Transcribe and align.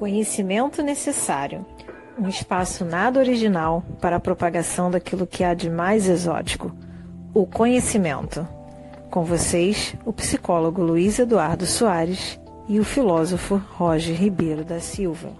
Conhecimento 0.00 0.82
necessário. 0.82 1.66
Um 2.18 2.26
espaço 2.26 2.86
nada 2.86 3.20
original 3.20 3.82
para 4.00 4.16
a 4.16 4.20
propagação 4.20 4.90
daquilo 4.90 5.26
que 5.26 5.44
há 5.44 5.52
de 5.52 5.68
mais 5.68 6.08
exótico. 6.08 6.74
O 7.34 7.46
conhecimento. 7.46 8.48
Com 9.10 9.26
vocês, 9.26 9.94
o 10.06 10.10
psicólogo 10.10 10.82
Luiz 10.82 11.18
Eduardo 11.18 11.66
Soares 11.66 12.40
e 12.66 12.80
o 12.80 12.84
filósofo 12.84 13.56
Roger 13.56 14.18
Ribeiro 14.18 14.64
da 14.64 14.80
Silva. 14.80 15.36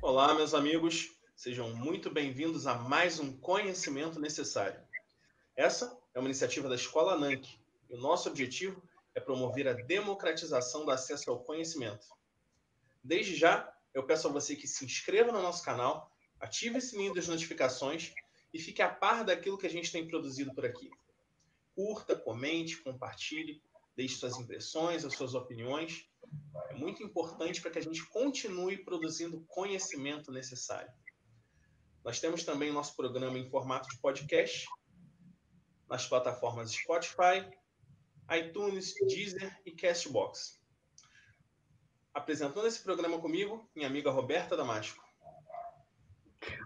Olá, 0.00 0.32
meus 0.32 0.54
amigos. 0.54 1.10
Sejam 1.34 1.74
muito 1.74 2.08
bem-vindos 2.08 2.64
a 2.68 2.76
mais 2.76 3.18
um 3.18 3.36
Conhecimento 3.38 4.20
Necessário. 4.20 4.78
Essa 5.56 5.98
é 6.14 6.20
uma 6.20 6.28
iniciativa 6.28 6.68
da 6.68 6.76
Escola 6.76 7.18
NANC 7.18 7.44
e 7.90 7.94
o 7.96 8.00
nosso 8.00 8.28
objetivo 8.28 8.80
é 9.16 9.20
promover 9.20 9.66
a 9.66 9.72
democratização 9.72 10.84
do 10.84 10.92
acesso 10.92 11.28
ao 11.28 11.40
conhecimento. 11.40 12.15
Desde 13.06 13.36
já, 13.36 13.72
eu 13.94 14.04
peço 14.04 14.26
a 14.26 14.32
você 14.32 14.56
que 14.56 14.66
se 14.66 14.84
inscreva 14.84 15.30
no 15.30 15.40
nosso 15.40 15.64
canal, 15.64 16.10
ative 16.40 16.78
o 16.78 16.80
sininho 16.80 17.14
das 17.14 17.28
notificações 17.28 18.12
e 18.52 18.58
fique 18.58 18.82
a 18.82 18.88
par 18.88 19.24
daquilo 19.24 19.56
que 19.56 19.66
a 19.66 19.70
gente 19.70 19.92
tem 19.92 20.08
produzido 20.08 20.52
por 20.52 20.66
aqui. 20.66 20.90
Curta, 21.72 22.16
comente, 22.16 22.78
compartilhe, 22.78 23.62
deixe 23.94 24.16
suas 24.16 24.36
impressões, 24.38 25.04
as 25.04 25.14
suas 25.14 25.34
opiniões. 25.34 26.10
É 26.68 26.74
muito 26.74 27.00
importante 27.00 27.60
para 27.60 27.70
que 27.70 27.78
a 27.78 27.82
gente 27.82 28.04
continue 28.06 28.78
produzindo 28.78 29.44
conhecimento 29.46 30.32
necessário. 30.32 30.92
Nós 32.02 32.18
temos 32.18 32.42
também 32.42 32.72
nosso 32.72 32.96
programa 32.96 33.38
em 33.38 33.48
formato 33.48 33.88
de 33.88 33.98
podcast 33.98 34.66
nas 35.88 36.08
plataformas 36.08 36.72
Spotify, 36.72 37.48
iTunes, 38.36 38.94
Deezer 39.06 39.56
e 39.64 39.70
Castbox. 39.70 40.60
Apresentando 42.16 42.66
esse 42.66 42.82
programa 42.82 43.18
comigo, 43.18 43.68
minha 43.76 43.86
amiga 43.86 44.10
Roberta 44.10 44.56
Damasco. 44.56 45.04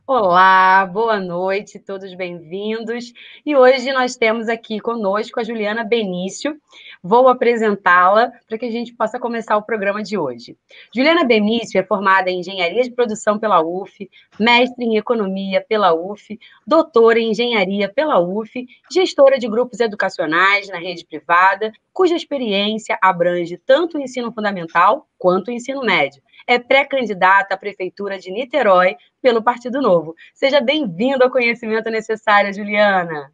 Olá, 0.07 0.87
boa 0.87 1.19
noite, 1.19 1.79
todos 1.81 2.15
bem-vindos. 2.15 3.13
E 3.45 3.57
hoje 3.57 3.93
nós 3.93 4.17
temos 4.17 4.49
aqui 4.49 4.79
conosco 4.79 5.41
a 5.41 5.43
Juliana 5.43 5.83
Benício. 5.83 6.57
Vou 7.03 7.29
apresentá-la 7.29 8.33
para 8.49 8.59
que 8.59 8.67
a 8.67 8.71
gente 8.71 8.95
possa 8.95 9.19
começar 9.19 9.57
o 9.57 9.63
programa 9.63 10.05
de 10.05 10.17
hoje. 10.17 10.57
Juliana 10.95 11.25
Benício 11.25 11.81
é 11.81 11.85
formada 11.85 12.31
em 12.31 12.41
Engenharia 12.41 12.83
de 12.83 12.93
Produção 12.93 13.37
pela 13.37 13.61
UF, 13.61 14.09
mestre 14.39 14.85
em 14.85 14.97
Economia 14.97 15.65
pela 15.69 15.93
UF, 15.93 16.39
doutora 16.65 17.19
em 17.19 17.31
Engenharia 17.31 17.89
pela 17.89 18.21
UF, 18.21 18.67
gestora 18.91 19.37
de 19.37 19.49
grupos 19.49 19.81
educacionais 19.81 20.69
na 20.69 20.79
rede 20.79 21.05
privada, 21.05 21.73
cuja 22.01 22.17
experiência 22.17 22.99
abrange 23.03 23.59
tanto 23.59 23.99
o 23.99 24.01
ensino 24.01 24.33
fundamental 24.33 25.07
quanto 25.19 25.49
o 25.49 25.51
ensino 25.53 25.83
médio 25.83 26.23
é 26.47 26.59
pré-candidata 26.59 27.55
à 27.55 27.59
Prefeitura 27.59 28.19
de 28.19 28.33
Niterói 28.33 28.97
pelo 29.21 29.43
Partido 29.43 29.83
Novo. 29.83 30.15
Seja 30.33 30.63
bem-vindo 30.63 31.23
ao 31.23 31.31
conhecimento 31.31 31.91
necessário, 31.91 32.55
Juliana. 32.55 33.31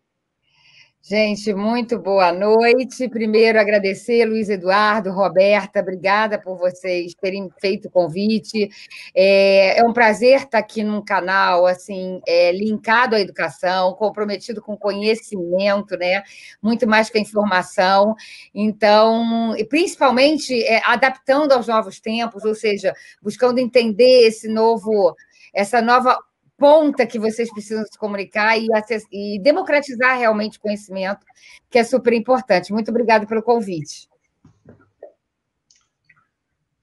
Gente, 1.09 1.55
muito 1.55 2.01
boa 2.01 2.33
noite. 2.33 3.09
Primeiro, 3.09 3.61
agradecer, 3.61 4.25
Luiz 4.25 4.49
Eduardo, 4.49 5.12
Roberta, 5.12 5.79
obrigada 5.79 6.37
por 6.37 6.59
vocês 6.59 7.15
terem 7.15 7.49
feito 7.61 7.87
o 7.87 7.91
convite. 7.93 8.69
É, 9.15 9.79
é 9.79 9.84
um 9.84 9.93
prazer 9.93 10.41
estar 10.41 10.59
aqui 10.59 10.83
num 10.83 11.01
canal 11.01 11.65
assim 11.65 12.21
é, 12.27 12.51
linkado 12.51 13.15
à 13.15 13.21
educação, 13.21 13.95
comprometido 13.95 14.61
com 14.61 14.77
conhecimento, 14.77 15.97
né? 15.97 16.25
Muito 16.61 16.89
mais 16.89 17.09
que 17.09 17.19
a 17.19 17.21
informação. 17.21 18.17
Então, 18.53 19.55
principalmente 19.69 20.61
é, 20.65 20.83
adaptando 20.84 21.53
aos 21.53 21.69
novos 21.69 22.01
tempos, 22.01 22.45
ou 22.45 22.55
seja, 22.57 22.93
buscando 23.23 23.61
entender 23.61 24.27
esse 24.27 24.49
novo, 24.49 25.15
essa 25.55 25.81
nova 25.81 26.19
ponta 26.57 27.07
que 27.07 27.19
vocês 27.19 27.53
precisam 27.53 27.85
se 27.85 27.99
comunicar 27.99 28.57
e, 28.59 28.67
e 29.12 29.39
democratizar 29.41 30.19
realmente 30.19 30.59
o 30.59 30.61
conhecimento, 30.61 31.25
que 31.71 31.78
é 31.78 31.84
super 31.84 32.12
importante. 32.12 32.72
Muito 32.72 32.91
obrigada 32.91 33.27
pelo 33.27 33.43
convite. 33.43 34.09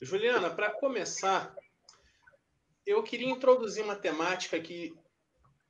Juliana, 0.01 0.49
para 0.49 0.69
começar, 0.69 1.55
eu 2.85 3.01
queria 3.03 3.29
introduzir 3.29 3.83
uma 3.83 3.95
temática 3.95 4.59
que 4.59 4.93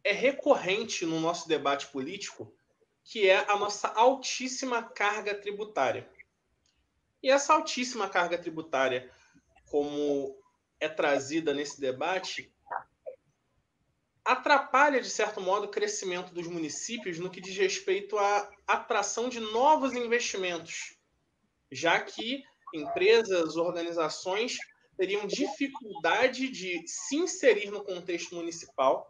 é 0.03 0.12
recorrente 0.12 1.06
no 1.06 1.19
nosso 1.19 1.47
debate 1.47 1.88
político, 1.88 2.53
que 3.03 3.30
é 3.30 3.50
a 3.50 3.58
nossa 3.58 3.88
altíssima 3.90 4.84
carga 4.84 5.34
tributária. 5.36 6.09
E 7.22 7.30
essa 7.30 7.53
altíssima 7.53 8.09
carga 8.09 8.38
tributária, 8.38 9.09
como 9.68 10.38
é 10.80 10.90
trazida 10.90 11.53
nesse 11.53 11.80
debate, 11.80 12.53
atrapalha, 14.23 15.01
de 15.01 15.09
certo 15.09 15.41
modo, 15.41 15.66
o 15.66 15.72
crescimento 15.72 16.34
dos 16.34 16.47
municípios 16.47 17.19
no 17.19 17.29
que 17.29 17.41
diz 17.41 17.56
respeito 17.57 18.17
à 18.17 18.50
atração 18.66 19.28
de 19.28 19.39
novos 19.39 19.94
investimentos, 19.94 20.97
já 21.72 22.00
que 22.00 22.44
empresas, 22.73 23.56
organizações 23.56 24.57
teriam 24.97 25.28
dificuldade 25.28 26.50
de 26.50 26.83
se 26.88 27.16
inserir 27.16 27.72
no 27.72 27.83
contexto 27.83 28.35
municipal 28.35 29.07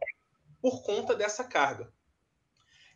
por 0.61 0.81
conta 0.83 1.13
dessa 1.13 1.43
carga. 1.43 1.93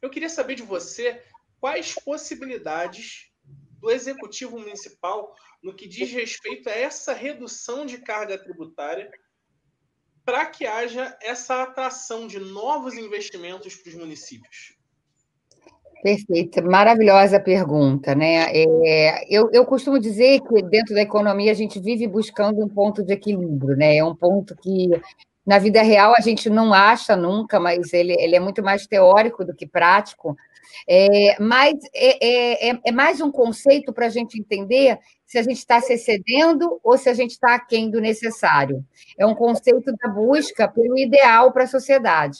Eu 0.02 0.10
queria 0.10 0.30
saber 0.30 0.56
de 0.56 0.64
você 0.64 1.24
quais 1.60 1.94
possibilidades 1.94 3.32
do 3.80 3.92
executivo 3.92 4.60
municipal 4.60 5.36
no 5.62 5.76
que 5.76 5.88
diz 5.88 6.12
respeito 6.12 6.70
a 6.70 6.74
essa 6.74 7.14
redução 7.14 7.86
de 7.86 8.00
carga 8.00 8.38
tributária 8.38 9.12
para 10.28 10.46
que 10.46 10.68
haja 10.68 11.16
essa 11.22 11.64
atração 11.64 12.28
de 12.28 12.38
novos 12.38 12.96
investimentos 12.96 13.78
para 13.78 13.92
os 13.92 13.96
municípios? 13.96 14.76
Perfeito, 16.04 16.62
maravilhosa 16.66 17.40
pergunta, 17.40 18.14
né? 18.14 18.52
É, 18.54 19.24
eu, 19.34 19.50
eu 19.54 19.66
costumo 19.66 19.98
dizer 19.98 20.42
que 20.42 20.62
dentro 20.64 20.94
da 20.94 21.02
economia 21.02 21.50
a 21.50 21.56
gente 21.56 21.80
vive 21.80 22.06
buscando 22.08 22.62
um 22.62 22.68
ponto 22.68 23.06
de 23.06 23.14
equilíbrio, 23.14 23.78
né? 23.78 23.96
É 23.96 24.04
um 24.04 24.14
ponto 24.14 24.54
que 24.58 24.90
na 25.46 25.60
vida 25.60 25.82
real 25.82 26.14
a 26.18 26.20
gente 26.20 26.50
não 26.50 26.74
acha 26.74 27.16
nunca, 27.16 27.58
mas 27.58 27.94
ele, 27.94 28.14
ele 28.20 28.36
é 28.36 28.40
muito 28.42 28.62
mais 28.62 28.86
teórico 28.86 29.46
do 29.46 29.56
que 29.56 29.66
prático. 29.66 30.36
É, 30.90 31.42
mas 31.42 31.74
é, 31.96 32.72
é, 32.72 32.80
é 32.86 32.92
mais 32.92 33.22
um 33.22 33.32
conceito 33.32 33.94
para 33.94 34.08
a 34.08 34.10
gente 34.10 34.38
entender 34.38 35.00
se 35.28 35.38
a 35.38 35.44
gente 35.44 35.58
está 35.58 35.82
se 35.82 35.94
excedendo 35.94 36.80
ou 36.82 36.98
se 36.98 37.10
a 37.10 37.14
gente 37.14 37.32
está 37.32 37.54
aquém 37.54 37.92
do 37.92 38.00
necessário. 38.00 38.84
É 39.20 39.26
um 39.26 39.36
conceito 39.36 39.94
da 39.98 40.08
busca 40.08 40.68
pelo 40.68 40.98
ideal 40.98 41.52
para 41.52 41.66
a 41.66 41.68
sociedade. 41.68 42.40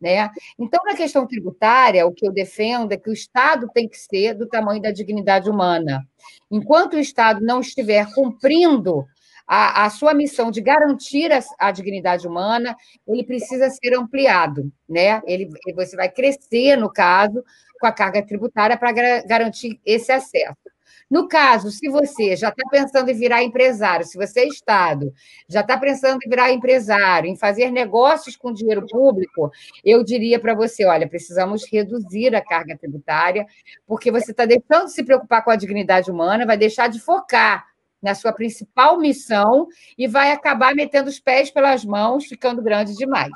Né? 0.00 0.28
Então, 0.58 0.82
na 0.84 0.94
questão 0.94 1.26
tributária, 1.26 2.04
o 2.04 2.12
que 2.12 2.26
eu 2.26 2.32
defendo 2.32 2.92
é 2.92 2.96
que 2.96 3.08
o 3.08 3.12
Estado 3.12 3.70
tem 3.72 3.88
que 3.88 3.96
ser 3.96 4.34
do 4.34 4.46
tamanho 4.48 4.82
da 4.82 4.90
dignidade 4.90 5.48
humana. 5.48 6.04
Enquanto 6.50 6.94
o 6.94 6.98
Estado 6.98 7.40
não 7.40 7.60
estiver 7.60 8.12
cumprindo 8.12 9.06
a, 9.46 9.84
a 9.84 9.90
sua 9.90 10.12
missão 10.12 10.50
de 10.50 10.60
garantir 10.60 11.32
a, 11.32 11.40
a, 11.58 11.70
dignidade 11.70 12.26
humana, 12.26 12.76
ele 13.06 13.24
precisa 13.24 13.70
ser 13.70 13.94
ampliado, 13.96 14.70
né? 14.88 15.22
Ele, 15.26 15.48
você 15.74 15.96
vai 15.96 16.10
crescer, 16.10 16.76
no 16.76 16.90
caso, 16.92 17.44
com 17.78 17.86
a 17.86 17.92
carga 17.92 18.22
tributária 18.22 18.76
para 18.76 18.92
garantir 19.22 19.80
esse 19.84 20.10
acesso. 20.10 20.63
No 21.10 21.28
caso, 21.28 21.70
se 21.70 21.88
você 21.88 22.34
já 22.36 22.48
está 22.48 22.68
pensando 22.70 23.10
em 23.10 23.14
virar 23.14 23.42
empresário, 23.42 24.06
se 24.06 24.16
você 24.16 24.40
é 24.40 24.48
Estado, 24.48 25.12
já 25.48 25.60
está 25.60 25.76
pensando 25.78 26.18
em 26.24 26.28
virar 26.28 26.52
empresário, 26.52 27.28
em 27.28 27.36
fazer 27.36 27.70
negócios 27.70 28.36
com 28.36 28.52
dinheiro 28.52 28.86
público, 28.86 29.50
eu 29.84 30.02
diria 30.02 30.38
para 30.38 30.54
você: 30.54 30.84
olha, 30.84 31.08
precisamos 31.08 31.64
reduzir 31.70 32.34
a 32.34 32.42
carga 32.42 32.76
tributária, 32.76 33.46
porque 33.86 34.10
você 34.10 34.30
está 34.30 34.44
deixando 34.46 34.86
de 34.86 34.92
se 34.92 35.04
preocupar 35.04 35.44
com 35.44 35.50
a 35.50 35.56
dignidade 35.56 36.10
humana, 36.10 36.46
vai 36.46 36.56
deixar 36.56 36.88
de 36.88 36.98
focar 36.98 37.66
na 38.02 38.14
sua 38.14 38.32
principal 38.32 38.98
missão 38.98 39.66
e 39.96 40.06
vai 40.06 40.30
acabar 40.30 40.74
metendo 40.74 41.08
os 41.08 41.18
pés 41.18 41.50
pelas 41.50 41.84
mãos, 41.84 42.26
ficando 42.26 42.62
grande 42.62 42.94
demais, 42.94 43.32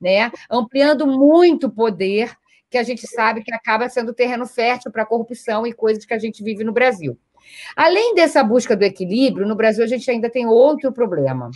né? 0.00 0.30
Ampliando 0.48 1.06
muito 1.06 1.66
o 1.66 1.70
poder 1.70 2.36
que 2.74 2.78
a 2.78 2.82
gente 2.82 3.06
sabe 3.06 3.40
que 3.40 3.54
acaba 3.54 3.88
sendo 3.88 4.12
terreno 4.12 4.46
fértil 4.46 4.90
para 4.90 5.06
corrupção 5.06 5.64
e 5.64 5.72
coisas 5.72 6.04
que 6.04 6.12
a 6.12 6.18
gente 6.18 6.42
vive 6.42 6.64
no 6.64 6.72
Brasil. 6.72 7.16
Além 7.76 8.16
dessa 8.16 8.42
busca 8.42 8.74
do 8.74 8.82
equilíbrio, 8.82 9.46
no 9.46 9.54
Brasil 9.54 9.84
a 9.84 9.86
gente 9.86 10.10
ainda 10.10 10.28
tem 10.28 10.44
outro 10.44 10.90
problema, 10.92 11.52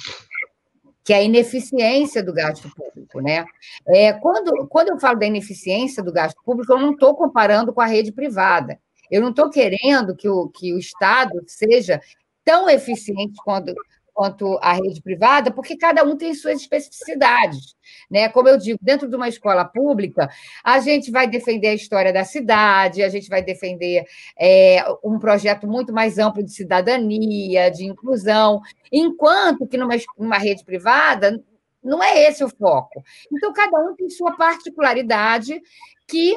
que 1.02 1.12
é 1.12 1.16
a 1.16 1.22
ineficiência 1.22 2.22
do 2.22 2.32
gasto 2.32 2.70
público. 2.72 3.20
Né? 3.20 3.44
É, 3.88 4.12
quando, 4.12 4.68
quando 4.68 4.90
eu 4.90 5.00
falo 5.00 5.18
da 5.18 5.26
ineficiência 5.26 6.04
do 6.04 6.12
gasto 6.12 6.40
público, 6.44 6.72
eu 6.72 6.78
não 6.78 6.92
estou 6.92 7.16
comparando 7.16 7.72
com 7.72 7.80
a 7.80 7.86
rede 7.86 8.12
privada. 8.12 8.78
Eu 9.10 9.20
não 9.20 9.30
estou 9.30 9.50
querendo 9.50 10.14
que 10.14 10.28
o, 10.28 10.48
que 10.48 10.72
o 10.72 10.78
Estado 10.78 11.42
seja 11.48 12.00
tão 12.44 12.70
eficiente 12.70 13.34
quanto, 13.44 13.74
quanto 14.18 14.58
a 14.60 14.72
rede 14.72 15.00
privada, 15.00 15.48
porque 15.48 15.76
cada 15.76 16.02
um 16.02 16.16
tem 16.16 16.34
suas 16.34 16.60
especificidades. 16.60 17.76
Né? 18.10 18.28
Como 18.28 18.48
eu 18.48 18.58
digo, 18.58 18.76
dentro 18.82 19.08
de 19.08 19.14
uma 19.14 19.28
escola 19.28 19.64
pública, 19.64 20.28
a 20.64 20.80
gente 20.80 21.08
vai 21.08 21.28
defender 21.28 21.68
a 21.68 21.74
história 21.74 22.12
da 22.12 22.24
cidade, 22.24 23.04
a 23.04 23.08
gente 23.08 23.28
vai 23.28 23.40
defender 23.42 24.04
é, 24.36 24.84
um 25.04 25.20
projeto 25.20 25.68
muito 25.68 25.92
mais 25.92 26.18
amplo 26.18 26.42
de 26.42 26.50
cidadania, 26.50 27.70
de 27.70 27.84
inclusão, 27.84 28.60
enquanto 28.90 29.68
que 29.68 29.76
numa, 29.76 29.94
numa 30.18 30.36
rede 30.36 30.64
privada 30.64 31.40
não 31.80 32.02
é 32.02 32.28
esse 32.28 32.42
o 32.42 32.48
foco. 32.48 33.00
Então, 33.32 33.52
cada 33.52 33.78
um 33.78 33.94
tem 33.94 34.10
sua 34.10 34.36
particularidade 34.36 35.62
que 36.08 36.36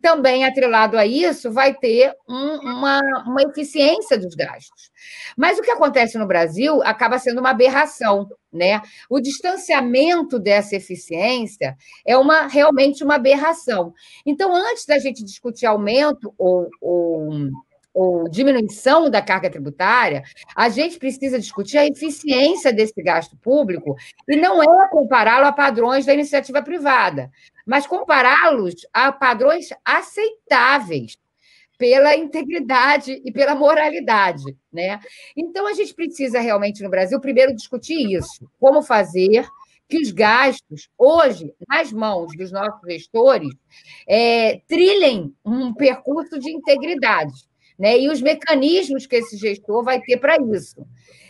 também, 0.00 0.44
atrelado 0.44 0.96
a 0.96 1.04
isso, 1.04 1.50
vai 1.50 1.74
ter 1.74 2.14
um, 2.28 2.54
uma, 2.60 3.00
uma 3.26 3.42
eficiência 3.42 4.16
dos 4.16 4.34
gastos. 4.34 4.90
Mas 5.36 5.58
o 5.58 5.62
que 5.62 5.72
acontece 5.72 6.16
no 6.16 6.26
Brasil 6.26 6.80
acaba 6.84 7.18
sendo 7.18 7.40
uma 7.40 7.50
aberração. 7.50 8.28
Né? 8.52 8.80
O 9.10 9.20
distanciamento 9.20 10.38
dessa 10.38 10.76
eficiência 10.76 11.76
é 12.06 12.16
uma 12.16 12.46
realmente 12.46 13.02
uma 13.02 13.16
aberração. 13.16 13.92
Então, 14.24 14.54
antes 14.54 14.86
da 14.86 14.98
gente 14.98 15.24
discutir 15.24 15.66
aumento 15.66 16.32
ou, 16.38 16.68
ou 16.80 17.50
ou 17.98 18.28
diminuição 18.28 19.10
da 19.10 19.20
carga 19.20 19.50
tributária, 19.50 20.22
a 20.54 20.68
gente 20.68 21.00
precisa 21.00 21.36
discutir 21.36 21.78
a 21.78 21.86
eficiência 21.86 22.72
desse 22.72 23.02
gasto 23.02 23.36
público 23.38 23.96
e 24.28 24.36
não 24.36 24.62
é 24.62 24.88
compará-lo 24.88 25.46
a 25.46 25.52
padrões 25.52 26.06
da 26.06 26.14
iniciativa 26.14 26.62
privada, 26.62 27.28
mas 27.68 27.86
compará-los 27.86 28.74
a 28.94 29.12
padrões 29.12 29.68
aceitáveis 29.84 31.18
pela 31.76 32.16
integridade 32.16 33.20
e 33.22 33.30
pela 33.30 33.54
moralidade, 33.54 34.56
né? 34.72 34.98
Então 35.36 35.66
a 35.66 35.74
gente 35.74 35.94
precisa 35.94 36.40
realmente 36.40 36.82
no 36.82 36.88
Brasil 36.88 37.20
primeiro 37.20 37.54
discutir 37.54 38.10
isso, 38.10 38.50
como 38.58 38.82
fazer 38.82 39.46
que 39.86 39.98
os 39.98 40.10
gastos 40.10 40.88
hoje 40.96 41.54
nas 41.68 41.92
mãos 41.92 42.34
dos 42.36 42.50
nossos 42.50 42.80
gestores 42.88 43.50
é, 44.08 44.60
trilhem 44.66 45.34
um 45.44 45.72
percurso 45.74 46.38
de 46.38 46.50
integridade 46.50 47.48
né? 47.78 47.98
e 47.98 48.08
os 48.08 48.20
mecanismos 48.20 49.06
que 49.06 49.16
esse 49.16 49.36
gestor 49.36 49.84
vai 49.84 50.00
ter 50.00 50.16
para 50.16 50.36
isso. 50.54 50.86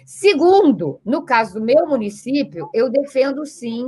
Segundo, 0.07 1.01
no 1.05 1.23
caso 1.23 1.55
do 1.55 1.65
meu 1.65 1.87
município, 1.87 2.71
eu 2.73 2.89
defendo 2.89 3.45
sim 3.45 3.87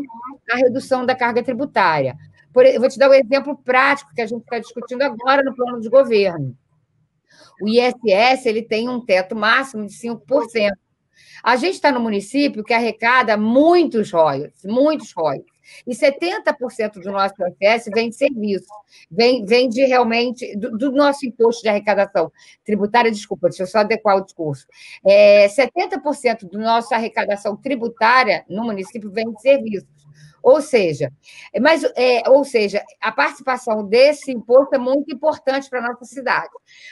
a 0.50 0.56
redução 0.56 1.06
da 1.06 1.14
carga 1.14 1.42
tributária. 1.42 2.14
Por, 2.52 2.66
eu 2.66 2.80
vou 2.80 2.88
te 2.88 2.98
dar 2.98 3.10
um 3.10 3.14
exemplo 3.14 3.56
prático 3.56 4.12
que 4.14 4.20
a 4.20 4.26
gente 4.26 4.42
está 4.42 4.58
discutindo 4.58 5.02
agora 5.02 5.42
no 5.42 5.54
plano 5.54 5.80
de 5.80 5.88
governo. 5.88 6.56
O 7.60 7.68
ISS 7.68 8.46
ele 8.46 8.62
tem 8.62 8.88
um 8.88 9.04
teto 9.04 9.36
máximo 9.36 9.86
de 9.86 9.92
5%. 9.92 10.70
A 11.42 11.56
gente 11.56 11.74
está 11.74 11.90
no 11.92 12.00
município 12.00 12.64
que 12.64 12.74
arrecada 12.74 13.36
muitos 13.36 14.10
royalties, 14.10 14.64
muitos 14.64 15.12
royalties. 15.12 15.60
E 15.86 15.94
70% 15.94 17.00
do 17.00 17.12
nosso 17.12 17.34
ISS 17.60 17.90
vem 17.94 18.10
de 18.10 18.16
serviço, 18.16 18.66
vem, 19.10 19.44
vem 19.44 19.68
de 19.68 19.84
realmente 19.84 20.56
do, 20.56 20.76
do, 20.76 20.90
nosso 20.90 21.24
imposto 21.24 21.62
de 21.62 21.68
arrecadação 21.68 22.30
tributária, 22.64 23.10
desculpa, 23.10 23.48
deixa 23.48 23.62
eu 23.62 23.66
só 23.66 23.78
adequar 23.78 24.16
o 24.16 24.24
discurso. 24.24 24.66
É, 25.06 25.46
70% 25.46 26.48
do 26.50 26.58
nossa 26.58 26.96
arrecadação 26.96 27.56
tributária 27.56 28.44
no 28.48 28.64
município 28.64 29.10
vem 29.10 29.32
de 29.32 29.40
serviços. 29.40 29.99
Ou 30.42 30.60
seja, 30.60 31.12
mas, 31.60 31.84
é, 31.96 32.28
ou 32.28 32.44
seja, 32.44 32.82
a 33.00 33.12
participação 33.12 33.86
desse 33.86 34.32
imposto 34.32 34.74
é 34.74 34.78
muito 34.78 35.14
importante 35.14 35.68
para 35.68 35.80
a 35.80 35.88
nossa 35.88 36.04
cidade. 36.04 36.50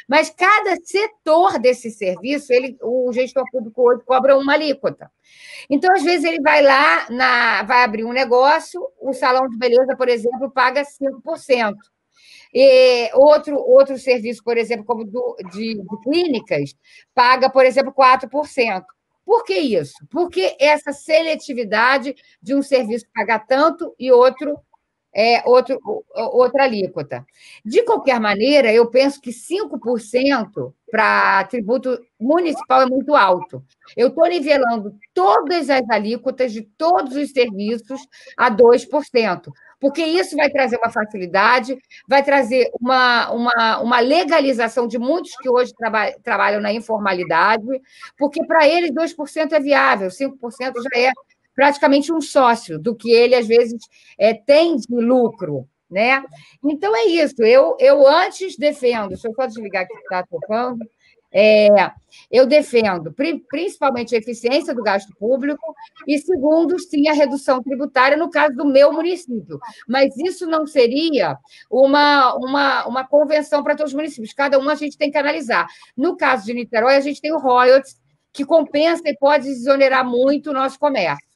Mas 0.08 0.30
cada 0.30 0.76
setor 0.82 1.58
desse 1.58 1.90
serviço, 1.90 2.52
ele, 2.52 2.76
o 2.82 3.12
gestor 3.12 3.44
público 3.50 3.82
hoje 3.82 4.02
cobra 4.04 4.36
uma 4.36 4.54
alíquota. 4.54 5.10
Então, 5.70 5.92
às 5.94 6.02
vezes, 6.02 6.24
ele 6.24 6.40
vai 6.40 6.62
lá, 6.62 7.06
na, 7.10 7.62
vai 7.62 7.84
abrir 7.84 8.04
um 8.04 8.12
negócio, 8.12 8.80
o 9.00 9.12
salão 9.12 9.48
de 9.48 9.56
beleza, 9.56 9.96
por 9.96 10.08
exemplo, 10.08 10.50
paga 10.50 10.82
5%. 10.82 11.74
E 12.52 13.10
outro, 13.14 13.56
outro 13.56 13.98
serviço, 13.98 14.42
por 14.42 14.56
exemplo, 14.56 14.84
como 14.84 15.04
do, 15.04 15.36
de, 15.52 15.74
de 15.74 16.02
clínicas, 16.02 16.74
paga, 17.14 17.50
por 17.50 17.64
exemplo, 17.64 17.92
4%. 17.92 18.82
Por 19.28 19.44
que 19.44 19.58
isso? 19.58 19.92
Porque 20.10 20.56
essa 20.58 20.90
seletividade 20.90 22.14
de 22.40 22.54
um 22.54 22.62
serviço 22.62 23.04
pagar 23.14 23.40
tanto 23.40 23.94
e 23.98 24.10
outro 24.10 24.58
é 25.14 25.42
outro, 25.46 25.78
outra 26.14 26.64
alíquota. 26.64 27.26
De 27.62 27.82
qualquer 27.82 28.18
maneira, 28.18 28.72
eu 28.72 28.88
penso 28.88 29.20
que 29.20 29.30
5% 29.30 30.72
para 30.90 31.44
tributo 31.44 32.02
municipal 32.18 32.80
é 32.80 32.86
muito 32.86 33.14
alto. 33.14 33.62
Eu 33.94 34.08
estou 34.08 34.26
nivelando 34.26 34.94
todas 35.12 35.68
as 35.68 35.86
alíquotas 35.90 36.50
de 36.50 36.62
todos 36.62 37.14
os 37.14 37.30
serviços 37.30 38.00
a 38.34 38.50
2% 38.50 39.52
porque 39.80 40.02
isso 40.02 40.36
vai 40.36 40.50
trazer 40.50 40.76
uma 40.76 40.90
facilidade, 40.90 41.76
vai 42.08 42.22
trazer 42.22 42.70
uma, 42.80 43.30
uma, 43.30 43.80
uma 43.80 44.00
legalização 44.00 44.86
de 44.86 44.98
muitos 44.98 45.36
que 45.36 45.48
hoje 45.48 45.72
traba, 45.74 46.12
trabalham 46.22 46.60
na 46.60 46.72
informalidade, 46.72 47.66
porque 48.16 48.44
para 48.44 48.66
eles 48.66 48.90
2% 48.90 49.52
é 49.52 49.60
viável, 49.60 50.08
5% 50.08 50.72
já 50.92 51.00
é 51.00 51.10
praticamente 51.54 52.12
um 52.12 52.20
sócio 52.20 52.78
do 52.78 52.94
que 52.94 53.10
ele, 53.10 53.34
às 53.34 53.46
vezes, 53.46 53.80
é, 54.18 54.32
tem 54.34 54.76
de 54.76 54.94
lucro. 54.94 55.68
Né? 55.90 56.22
Então 56.62 56.94
é 56.94 57.06
isso. 57.06 57.42
Eu, 57.42 57.74
eu 57.80 58.06
antes 58.06 58.56
defendo, 58.58 59.08
deixa 59.08 59.26
eu 59.26 59.34
só 59.34 59.46
desligar 59.46 59.84
aqui 59.84 59.94
que 59.94 60.00
está 60.02 60.22
tocando. 60.22 60.84
É, 61.30 61.68
eu 62.30 62.46
defendo 62.46 63.14
principalmente 63.48 64.14
a 64.14 64.18
eficiência 64.18 64.74
do 64.74 64.82
gasto 64.82 65.14
público 65.16 65.74
e, 66.06 66.18
segundo, 66.18 66.78
sim, 66.78 67.08
a 67.08 67.12
redução 67.12 67.62
tributária 67.62 68.16
no 68.16 68.30
caso 68.30 68.54
do 68.56 68.64
meu 68.64 68.92
município. 68.92 69.58
Mas 69.86 70.16
isso 70.16 70.46
não 70.46 70.66
seria 70.66 71.36
uma, 71.70 72.34
uma, 72.34 72.86
uma 72.86 73.06
convenção 73.06 73.62
para 73.62 73.76
todos 73.76 73.92
os 73.92 73.96
municípios. 73.96 74.32
Cada 74.32 74.58
um 74.58 74.68
a 74.68 74.74
gente 74.74 74.96
tem 74.96 75.10
que 75.10 75.18
analisar. 75.18 75.66
No 75.96 76.16
caso 76.16 76.46
de 76.46 76.54
Niterói, 76.54 76.96
a 76.96 77.00
gente 77.00 77.20
tem 77.20 77.32
o 77.32 77.38
royalties, 77.38 78.00
que 78.32 78.44
compensa 78.44 79.02
e 79.06 79.16
pode 79.16 79.44
desonerar 79.44 80.04
muito 80.04 80.50
o 80.50 80.54
nosso 80.54 80.78
comércio. 80.78 81.26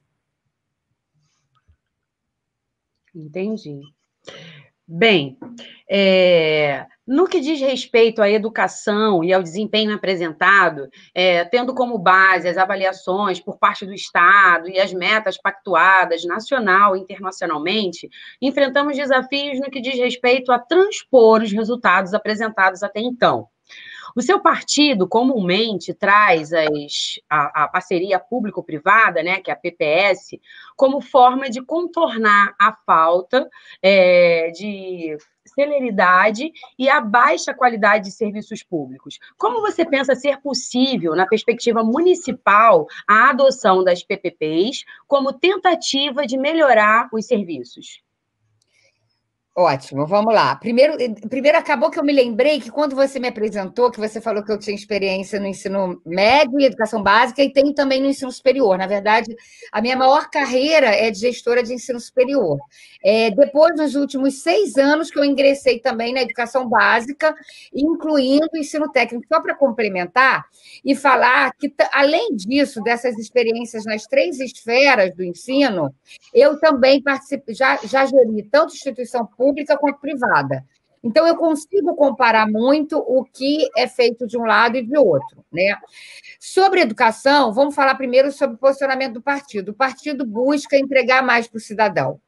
Entendi. 3.15 3.81
Bem, 4.87 5.39
é, 5.89 6.87
no 7.07 7.27
que 7.27 7.41
diz 7.41 7.61
respeito 7.61 8.23
à 8.23 8.31
educação 8.31 9.25
e 9.25 9.33
ao 9.33 9.43
desempenho 9.43 9.95
apresentado, 9.95 10.89
é, 11.15 11.45
tendo 11.45 11.75
como 11.75 11.99
base 11.99 12.49
as 12.49 12.57
avaliações 12.57 13.41
por 13.41 13.59
parte 13.59 13.85
do 13.85 13.93
Estado 13.93 14.69
e 14.69 14.79
as 14.79 14.93
metas 14.93 15.37
pactuadas 15.37 16.25
nacional 16.25 16.97
e 16.97 17.01
internacionalmente, 17.01 18.09
enfrentamos 18.41 18.97
desafios 18.97 19.59
no 19.59 19.71
que 19.71 19.81
diz 19.81 19.99
respeito 19.99 20.53
a 20.53 20.59
transpor 20.59 21.43
os 21.43 21.53
resultados 21.53 22.15
apresentados 22.15 22.83
até 22.83 23.01
então. 23.01 23.49
O 24.15 24.21
seu 24.21 24.41
partido 24.41 25.09
comumente 25.09 25.95
traz 25.95 26.53
as, 26.53 27.19
a, 27.31 27.65
a 27.65 27.69
parceria 27.69 28.19
público-privada, 28.19 29.23
né, 29.23 29.41
que 29.41 29.51
é 29.51 29.55
a 29.55 29.57
PPS, 29.57 30.39
como 30.77 31.01
forma 31.01 31.49
de 31.49 31.63
contornar 31.63 32.55
a 32.61 32.77
falta 32.85 33.49
é, 33.83 34.51
de 34.51 35.17
celeridade 35.47 36.53
e 36.79 36.89
a 36.89 37.01
baixa 37.01 37.55
qualidade 37.55 38.05
de 38.05 38.13
serviços 38.13 38.63
públicos. 38.63 39.19
Como 39.37 39.61
você 39.61 39.85
pensa 39.85 40.15
ser 40.15 40.41
possível, 40.41 41.15
na 41.15 41.27
perspectiva 41.27 41.83
municipal, 41.83 42.87
a 43.09 43.31
adoção 43.31 43.83
das 43.83 44.03
PPPs 44.03 44.85
como 45.07 45.33
tentativa 45.33 46.27
de 46.27 46.37
melhorar 46.37 47.09
os 47.13 47.27
serviços? 47.27 48.03
Ótimo, 49.55 50.07
vamos 50.07 50.33
lá. 50.33 50.57
Primeiro, 50.57 50.97
primeiro 51.29 51.59
acabou 51.59 51.91
que 51.91 51.99
eu 51.99 52.05
me 52.05 52.13
lembrei 52.13 52.59
que 52.59 52.71
quando 52.71 52.97
você 52.97 53.21
me 53.21 53.29
apresentou, 53.29 53.91
que 53.91 54.01
você 54.01 54.19
falou 54.19 54.43
que 54.43 54.51
eu 54.51 54.59
tinha 54.59 54.75
experiência 54.75 55.39
no 55.39 55.47
ensino 55.47 56.01
médio 56.07 56.59
e 56.59 56.65
educação 56.65 57.03
básica, 57.03 57.43
e 57.43 57.53
tenho 57.53 57.75
também 57.75 58.01
no 58.01 58.09
ensino 58.09 58.33
superior. 58.33 58.79
Na 58.79 58.87
verdade, 58.87 59.37
a 59.71 59.83
minha 59.83 59.95
maior 59.95 60.31
carreira 60.31 60.87
é 60.87 61.11
de 61.11 61.19
gestora 61.19 61.63
de 61.63 61.75
ensino 61.75 62.01
superior. 62.01 62.59
É, 63.05 63.31
depois, 63.31 63.77
nos 63.77 63.95
últimos 63.95 64.43
seis 64.43 64.79
anos, 64.79 65.11
que 65.11 65.19
eu 65.19 65.25
ingressei 65.25 65.79
também 65.79 66.15
na 66.15 66.23
educação 66.23 66.67
básica, 66.67 67.35
incluindo 67.75 68.49
o 68.55 68.57
ensino 68.57 68.91
técnico, 68.91 69.27
só 69.31 69.39
para 69.43 69.55
complementar 69.55 70.47
e 70.83 70.95
falar 70.97 71.53
que, 71.59 71.71
além 71.93 72.35
disso, 72.35 72.83
dessas 72.83 73.19
experiências 73.19 73.85
nas 73.85 74.05
três 74.07 74.41
esferas 74.41 75.15
do 75.15 75.23
ensino, 75.23 75.95
eu 76.33 76.59
também 76.59 77.03
participei, 77.03 77.55
já, 77.55 77.77
já 77.85 78.07
geri 78.07 78.45
tanto 78.51 78.73
instituição 78.73 79.27
pública 79.27 79.42
quanto 79.79 80.01
privada. 80.01 80.65
Então, 81.05 81.27
eu 81.27 81.37
consigo 81.37 81.97
comparar 81.97 82.47
muito 82.47 82.97
o 82.97 83.25
que 83.25 83.69
é 83.77 83.89
feito 83.89 84.27
de 84.27 84.39
um 84.39 84.45
lado 84.45 84.77
e 84.77 84.87
de 84.87 84.97
outro. 84.97 85.45
Né? 85.53 85.77
Sobre 86.39 86.81
educação, 86.81 87.53
vamos 87.53 87.75
falar 87.75 87.97
primeiro 87.97 88.31
sobre 88.31 88.55
o 88.55 88.59
posicionamento 88.59 89.15
do 89.15 89.23
partido. 89.23 89.71
O 89.71 89.75
partido 89.75 90.25
busca 90.25 90.77
entregar 90.77 91.23
mais 91.23 91.49
para 91.49 91.57
o 91.57 91.61
cidadão. 91.61 92.21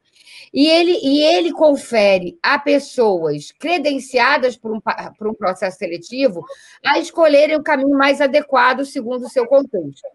E 0.52 0.68
ele, 0.68 0.98
e 1.02 1.20
ele 1.20 1.52
confere 1.52 2.38
a 2.42 2.58
pessoas 2.58 3.52
credenciadas 3.52 4.56
por 4.56 4.72
um, 4.72 4.80
por 5.18 5.28
um 5.28 5.34
processo 5.34 5.78
seletivo 5.78 6.44
a 6.84 6.98
escolherem 6.98 7.56
o 7.56 7.62
caminho 7.62 7.96
mais 7.96 8.20
adequado 8.20 8.84
segundo 8.84 9.24
o 9.24 9.28
seu 9.28 9.46
contexto. 9.46 10.06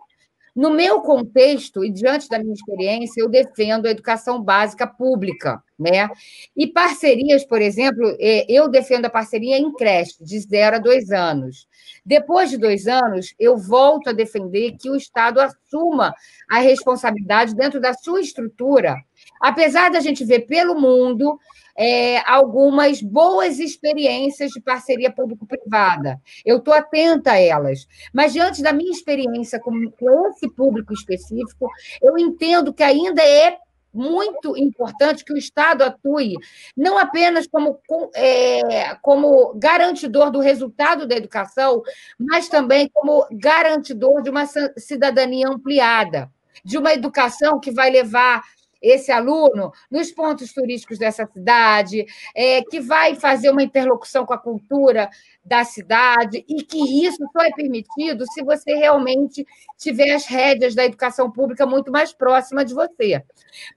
No 0.56 0.70
meu 0.72 1.02
contexto 1.02 1.84
e 1.84 1.92
diante 1.92 2.28
da 2.28 2.40
minha 2.40 2.54
experiência, 2.54 3.22
eu 3.22 3.30
defendo 3.30 3.86
a 3.86 3.92
educação 3.92 4.42
básica 4.42 4.88
pública, 4.88 5.64
né? 5.78 6.10
E 6.56 6.68
parcerias, 6.68 7.46
por 7.46 7.62
exemplo, 7.62 8.16
é, 8.20 8.46
eu 8.50 8.68
defendo 8.68 9.06
a 9.06 9.10
parceria 9.10 9.58
em 9.58 9.72
creche, 9.74 10.24
de 10.24 10.40
zero 10.40 10.78
a 10.78 10.80
dois 10.80 11.12
anos. 11.12 11.68
Depois 12.06 12.50
de 12.50 12.58
dois 12.58 12.88
anos, 12.88 13.34
eu 13.40 13.58
volto 13.58 14.10
a 14.10 14.14
defender 14.14 14.76
que 14.80 14.90
o 14.90 14.96
Estado 14.96 15.40
assuma 15.40 16.14
a 16.50 16.60
responsabilidade 16.60 17.56
dentro 17.56 17.80
da 17.80 17.94
sua 17.94 18.22
estrutura. 18.22 18.96
Apesar 19.40 19.90
da 19.90 20.00
gente 20.00 20.26
ver 20.26 20.42
pelo 20.42 20.80
mundo 20.80 21.40
é, 21.80 22.20
algumas 22.30 23.02
boas 23.02 23.58
experiências 23.58 24.52
de 24.52 24.60
parceria 24.60 25.10
público-privada. 25.10 26.20
Eu 26.46 26.58
estou 26.58 26.74
atenta 26.74 27.32
a 27.32 27.40
elas. 27.40 27.88
Mas, 28.14 28.34
diante 28.34 28.62
da 28.62 28.74
minha 28.74 28.92
experiência 28.92 29.62
com, 29.62 29.90
com 29.92 30.28
esse 30.28 30.50
público 30.50 30.92
específico, 30.92 31.70
eu 32.02 32.18
entendo 32.18 32.74
que 32.74 32.84
ainda 32.84 33.24
é 33.24 33.58
muito 33.94 34.58
importante 34.58 35.24
que 35.24 35.32
o 35.32 35.38
Estado 35.38 35.84
atue 35.84 36.36
não 36.76 36.98
apenas 36.98 37.48
como, 37.48 37.80
é, 38.14 38.94
como 39.02 39.54
garantidor 39.56 40.30
do 40.32 40.42
resultado 40.42 41.08
da 41.08 41.16
educação, 41.16 41.82
mas 42.20 42.50
também 42.50 42.90
como 42.94 43.26
garantidor 43.32 44.22
de 44.22 44.30
uma 44.30 44.46
cidadania 44.78 45.48
ampliada, 45.48 46.30
de 46.64 46.78
uma 46.78 46.94
educação 46.94 47.58
que 47.58 47.72
vai 47.72 47.90
levar 47.90 48.44
esse 48.82 49.12
aluno 49.12 49.72
nos 49.90 50.12
pontos 50.12 50.54
turísticos 50.54 50.98
dessa 50.98 51.26
cidade, 51.26 52.06
é, 52.36 52.62
que 52.64 52.80
vai 52.80 53.16
fazer 53.16 53.50
uma 53.50 53.64
interlocução 53.64 54.26
com 54.26 54.34
a 54.34 54.38
cultura 54.38 55.10
da 55.44 55.64
cidade, 55.64 56.46
e 56.48 56.64
que 56.64 57.06
isso 57.06 57.24
só 57.34 57.44
é 57.44 57.52
permitido 57.52 58.26
se 58.32 58.44
você 58.44 58.76
realmente 58.76 59.46
tiver 59.78 60.12
as 60.12 60.26
rédeas 60.26 60.76
da 60.76 60.86
educação 60.86 61.32
pública 61.32 61.66
muito 61.66 61.92
mais 61.92 62.14
próxima 62.14 62.64
de 62.64 62.74
você. 62.74 63.24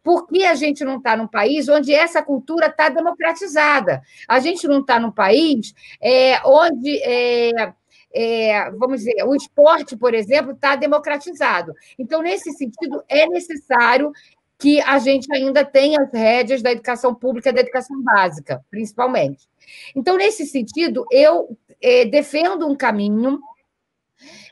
Por 0.03 0.27
que 0.27 0.45
a 0.45 0.55
gente 0.55 0.85
não 0.85 0.99
está 0.99 1.17
num 1.17 1.29
país 1.29 1.69
onde 1.69 1.93
essa 1.93 2.23
cultura 2.23 2.67
está 2.67 2.89
democratizada? 2.89 4.03
A 4.29 4.39
gente 4.39 4.67
não 4.69 4.81
está 4.81 5.01
num 5.01 5.13
país 5.13 5.75
é, 6.01 6.41
onde. 6.45 6.99
É, 7.03 7.73
é, 8.15 8.71
vamos 8.73 8.99
dizer, 8.99 9.25
o 9.25 9.35
esporte, 9.35 9.97
por 9.97 10.13
exemplo, 10.13 10.53
está 10.53 10.77
democratizado. 10.77 11.73
Então, 11.99 12.21
nesse 12.21 12.53
sentido, 12.53 13.03
é 13.09 13.27
necessário 13.27 14.13
que 14.63 14.81
a 14.83 14.97
gente 15.01 15.27
ainda 15.35 15.65
tem 15.65 15.99
as 15.99 16.13
rédeas 16.13 16.63
da 16.63 16.71
educação 16.71 17.13
pública 17.13 17.51
e 17.51 17.53
da 17.53 17.63
educação 17.63 18.01
básica, 18.01 18.65
principalmente. 18.71 19.49
Então, 19.93 20.17
nesse 20.17 20.47
sentido, 20.47 21.05
eu 21.11 21.59
é, 21.81 22.05
defendo 22.05 22.69
um 22.69 22.77
caminho 22.77 23.41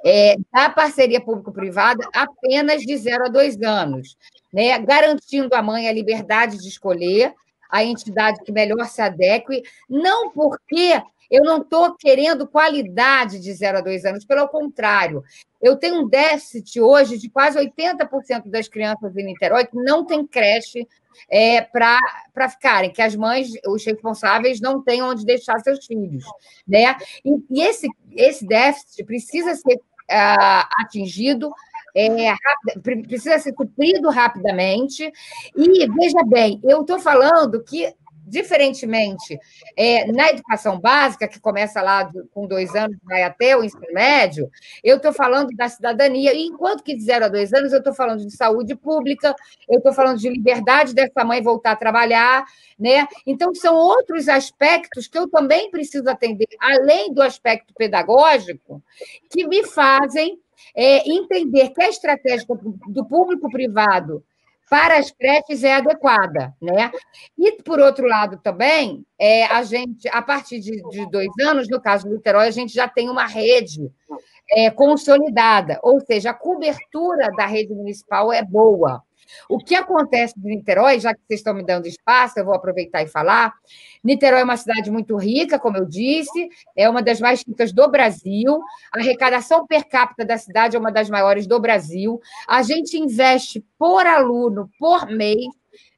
é, 0.04 0.34
da 0.52 0.68
parceria 0.68 1.20
público-privada 1.20 2.04
apenas 2.12 2.82
de 2.82 2.96
zero 2.96 3.26
a 3.26 3.28
dois 3.28 3.56
anos, 3.62 4.16
né? 4.52 4.76
garantindo 4.80 5.54
à 5.54 5.62
mãe 5.62 5.88
a 5.88 5.92
liberdade 5.92 6.58
de 6.58 6.66
escolher 6.66 7.32
a 7.70 7.84
entidade 7.84 8.42
que 8.42 8.50
melhor 8.50 8.84
se 8.86 9.00
adeque, 9.00 9.62
não 9.88 10.30
porque 10.30 11.00
eu 11.30 11.44
não 11.44 11.58
estou 11.58 11.94
querendo 11.96 12.48
qualidade 12.48 13.38
de 13.38 13.52
zero 13.52 13.78
a 13.78 13.80
dois 13.80 14.04
anos, 14.04 14.24
pelo 14.24 14.48
contrário. 14.48 15.22
Eu 15.62 15.76
tenho 15.76 16.02
um 16.02 16.08
déficit 16.08 16.80
hoje 16.80 17.18
de 17.18 17.30
quase 17.30 17.58
80% 17.58 18.48
das 18.50 18.66
crianças 18.68 19.16
em 19.16 19.24
Niterói 19.24 19.66
que 19.66 19.76
não 19.76 20.04
tem 20.04 20.26
creche 20.26 20.88
é, 21.28 21.60
para 21.60 22.48
ficarem, 22.48 22.90
que 22.90 23.02
as 23.02 23.14
mães, 23.14 23.50
os 23.66 23.84
responsáveis, 23.84 24.60
não 24.60 24.82
têm 24.82 25.02
onde 25.02 25.24
deixar 25.24 25.60
seus 25.60 25.84
filhos. 25.84 26.24
Né? 26.66 26.96
E, 27.24 27.30
e 27.50 27.62
esse, 27.62 27.88
esse 28.12 28.46
déficit 28.46 29.04
precisa 29.04 29.54
ser 29.54 29.76
uh, 29.76 30.66
atingido 30.82 31.52
é, 31.94 32.34
precisa 32.82 33.38
ser 33.38 33.52
cumprido 33.52 34.10
rapidamente. 34.10 35.10
E 35.56 35.88
veja 35.88 36.22
bem, 36.26 36.60
eu 36.62 36.82
estou 36.82 36.98
falando 36.98 37.62
que 37.62 37.92
diferentemente 38.30 39.38
é, 39.76 40.10
na 40.12 40.30
educação 40.30 40.78
básica, 40.78 41.26
que 41.26 41.40
começa 41.40 41.82
lá 41.82 42.08
com 42.32 42.46
dois 42.46 42.74
anos, 42.74 42.96
vai 43.02 43.24
até 43.24 43.56
o 43.56 43.64
ensino 43.64 43.86
médio, 43.92 44.48
eu 44.84 44.96
estou 44.96 45.12
falando 45.12 45.48
da 45.56 45.68
cidadania, 45.68 46.32
e 46.32 46.46
enquanto 46.46 46.84
que 46.84 46.94
de 46.94 47.02
zero 47.02 47.24
a 47.24 47.28
dois 47.28 47.52
anos, 47.52 47.72
eu 47.72 47.78
estou 47.78 47.92
falando 47.92 48.24
de 48.24 48.34
saúde 48.34 48.76
pública, 48.76 49.34
eu 49.68 49.78
estou 49.78 49.92
falando 49.92 50.18
de 50.18 50.28
liberdade 50.28 50.94
dessa 50.94 51.24
mãe 51.24 51.42
voltar 51.42 51.72
a 51.72 51.76
trabalhar, 51.76 52.44
né? 52.78 53.06
Então, 53.26 53.52
são 53.54 53.74
outros 53.74 54.28
aspectos 54.28 55.08
que 55.08 55.18
eu 55.18 55.28
também 55.28 55.70
preciso 55.70 56.08
atender, 56.08 56.48
além 56.60 57.12
do 57.12 57.20
aspecto 57.20 57.74
pedagógico, 57.74 58.82
que 59.28 59.46
me 59.46 59.64
fazem 59.66 60.38
é, 60.74 61.08
entender 61.10 61.70
que 61.70 61.82
a 61.82 61.88
estratégia 61.88 62.46
do 62.88 63.04
público-privado 63.04 64.22
para 64.70 64.98
as 64.98 65.10
creches 65.10 65.64
é 65.64 65.74
adequada, 65.74 66.54
né? 66.62 66.92
E, 67.36 67.60
por 67.60 67.80
outro 67.80 68.06
lado, 68.06 68.38
também, 68.40 69.04
é, 69.18 69.44
a 69.46 69.64
gente, 69.64 70.08
a 70.08 70.22
partir 70.22 70.60
de, 70.60 70.80
de 70.90 71.10
dois 71.10 71.28
anos, 71.42 71.68
no 71.68 71.80
caso 71.80 72.06
do 72.06 72.14
Niterói, 72.14 72.46
a 72.46 72.52
gente 72.52 72.72
já 72.72 72.86
tem 72.86 73.10
uma 73.10 73.26
rede 73.26 73.90
é, 74.48 74.70
consolidada, 74.70 75.80
ou 75.82 76.00
seja, 76.00 76.30
a 76.30 76.34
cobertura 76.34 77.32
da 77.36 77.46
rede 77.46 77.74
municipal 77.74 78.32
é 78.32 78.44
boa. 78.44 79.02
O 79.48 79.58
que 79.58 79.74
acontece 79.74 80.34
em 80.38 80.56
Niterói, 80.56 81.00
já 81.00 81.14
que 81.14 81.20
vocês 81.26 81.40
estão 81.40 81.54
me 81.54 81.64
dando 81.64 81.86
espaço, 81.86 82.38
eu 82.38 82.44
vou 82.44 82.54
aproveitar 82.54 83.02
e 83.02 83.06
falar. 83.06 83.52
Niterói 84.02 84.40
é 84.40 84.44
uma 84.44 84.56
cidade 84.56 84.90
muito 84.90 85.16
rica, 85.16 85.58
como 85.58 85.76
eu 85.76 85.84
disse, 85.84 86.48
é 86.76 86.88
uma 86.88 87.02
das 87.02 87.20
mais 87.20 87.42
ricas 87.46 87.72
do 87.72 87.88
Brasil. 87.90 88.60
A 88.92 88.98
arrecadação 88.98 89.66
per 89.66 89.88
capita 89.88 90.24
da 90.24 90.38
cidade 90.38 90.76
é 90.76 90.78
uma 90.78 90.92
das 90.92 91.10
maiores 91.10 91.46
do 91.46 91.60
Brasil. 91.60 92.20
A 92.48 92.62
gente 92.62 92.98
investe 92.98 93.64
por 93.78 94.06
aluno, 94.06 94.70
por 94.78 95.06
mês, 95.06 95.46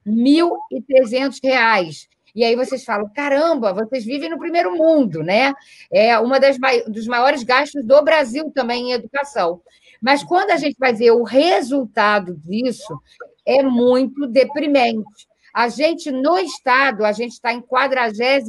R$ 0.04 0.12
1.300. 0.12 2.08
E 2.34 2.44
aí 2.44 2.56
vocês 2.56 2.82
falam, 2.84 3.10
caramba, 3.14 3.74
vocês 3.74 4.04
vivem 4.04 4.30
no 4.30 4.38
primeiro 4.38 4.74
mundo, 4.76 5.22
né? 5.22 5.52
É 5.92 6.18
uma 6.18 6.40
das 6.40 6.56
dos 6.88 7.06
maiores 7.06 7.42
gastos 7.42 7.84
do 7.84 8.02
Brasil 8.02 8.50
também 8.54 8.90
em 8.90 8.92
educação. 8.92 9.60
Mas 10.02 10.24
quando 10.24 10.50
a 10.50 10.56
gente 10.56 10.76
vai 10.78 10.92
ver 10.92 11.12
o 11.12 11.22
resultado 11.22 12.34
disso, 12.44 13.00
é 13.46 13.62
muito 13.62 14.26
deprimente. 14.26 15.28
A 15.54 15.68
gente, 15.68 16.10
no 16.10 16.38
Estado, 16.38 17.04
a 17.04 17.12
gente 17.12 17.32
está 17.32 17.52
em 17.52 17.60
42 17.60 18.48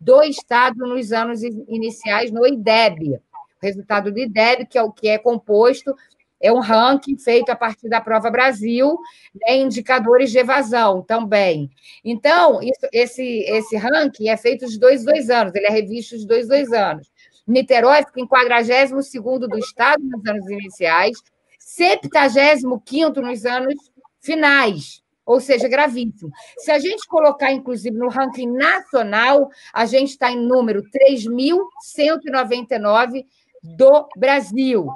do 0.00 0.22
Estado 0.22 0.78
nos 0.86 1.12
anos 1.12 1.42
iniciais 1.42 2.30
no 2.30 2.46
IDEB. 2.46 3.14
O 3.14 3.20
resultado 3.62 4.12
do 4.12 4.18
IDEB, 4.18 4.66
que 4.66 4.76
é 4.76 4.82
o 4.82 4.92
que 4.92 5.08
é 5.08 5.16
composto, 5.16 5.94
é 6.40 6.50
um 6.50 6.58
ranking 6.58 7.18
feito 7.18 7.50
a 7.50 7.56
partir 7.56 7.88
da 7.88 8.00
Prova 8.00 8.30
Brasil, 8.30 8.98
né, 9.46 9.58
indicadores 9.58 10.30
de 10.30 10.38
evasão 10.38 11.02
também. 11.02 11.70
Então, 12.02 12.62
isso, 12.62 12.88
esse, 12.92 13.22
esse 13.46 13.76
ranking 13.76 14.28
é 14.28 14.36
feito 14.36 14.66
de 14.66 14.78
dois 14.78 15.04
dois 15.04 15.28
anos, 15.28 15.54
ele 15.54 15.66
é 15.66 15.70
revisto 15.70 16.16
de 16.16 16.26
dois 16.26 16.48
dois 16.48 16.72
anos. 16.72 17.10
Niterói 17.50 18.04
fica 18.04 18.20
em 18.20 18.26
42 18.26 19.02
do 19.40 19.58
Estado 19.58 20.02
nos 20.02 20.26
anos 20.26 20.48
iniciais, 20.48 21.18
75 21.58 23.20
nos 23.20 23.44
anos 23.44 23.74
finais, 24.20 25.02
ou 25.26 25.40
seja, 25.40 25.68
gravíssimo. 25.68 26.30
Se 26.58 26.70
a 26.70 26.78
gente 26.78 27.06
colocar, 27.06 27.52
inclusive, 27.52 27.96
no 27.96 28.08
ranking 28.08 28.50
nacional, 28.50 29.50
a 29.72 29.84
gente 29.84 30.10
está 30.10 30.30
em 30.30 30.40
número 30.40 30.82
3.199 30.82 33.24
do 33.62 34.08
Brasil. 34.16 34.88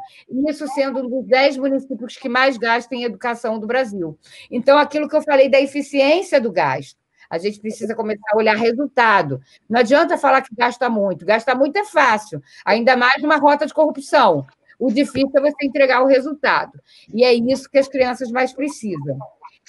Isso 0.48 0.66
sendo 0.68 1.00
um 1.00 1.08
dos 1.08 1.26
10 1.26 1.58
municípios 1.58 2.16
que 2.16 2.28
mais 2.28 2.56
gastam 2.56 2.98
em 2.98 3.04
educação 3.04 3.58
do 3.58 3.66
Brasil. 3.66 4.16
Então, 4.50 4.78
aquilo 4.78 5.08
que 5.08 5.16
eu 5.16 5.22
falei 5.22 5.48
da 5.48 5.60
eficiência 5.60 6.40
do 6.40 6.52
gasto. 6.52 7.03
A 7.28 7.38
gente 7.38 7.60
precisa 7.60 7.94
começar 7.94 8.26
a 8.32 8.36
olhar 8.36 8.56
resultado. 8.56 9.40
Não 9.68 9.80
adianta 9.80 10.18
falar 10.18 10.42
que 10.42 10.54
gasta 10.54 10.88
muito. 10.88 11.24
Gastar 11.24 11.54
muito 11.54 11.76
é 11.78 11.84
fácil, 11.84 12.42
ainda 12.64 12.96
mais 12.96 13.22
numa 13.22 13.36
rota 13.36 13.66
de 13.66 13.74
corrupção. 13.74 14.46
O 14.78 14.90
difícil 14.92 15.30
é 15.36 15.40
você 15.40 15.66
entregar 15.66 16.02
o 16.02 16.06
resultado. 16.06 16.72
E 17.12 17.24
é 17.24 17.32
isso 17.32 17.70
que 17.70 17.78
as 17.78 17.88
crianças 17.88 18.30
mais 18.30 18.52
precisam. 18.52 19.18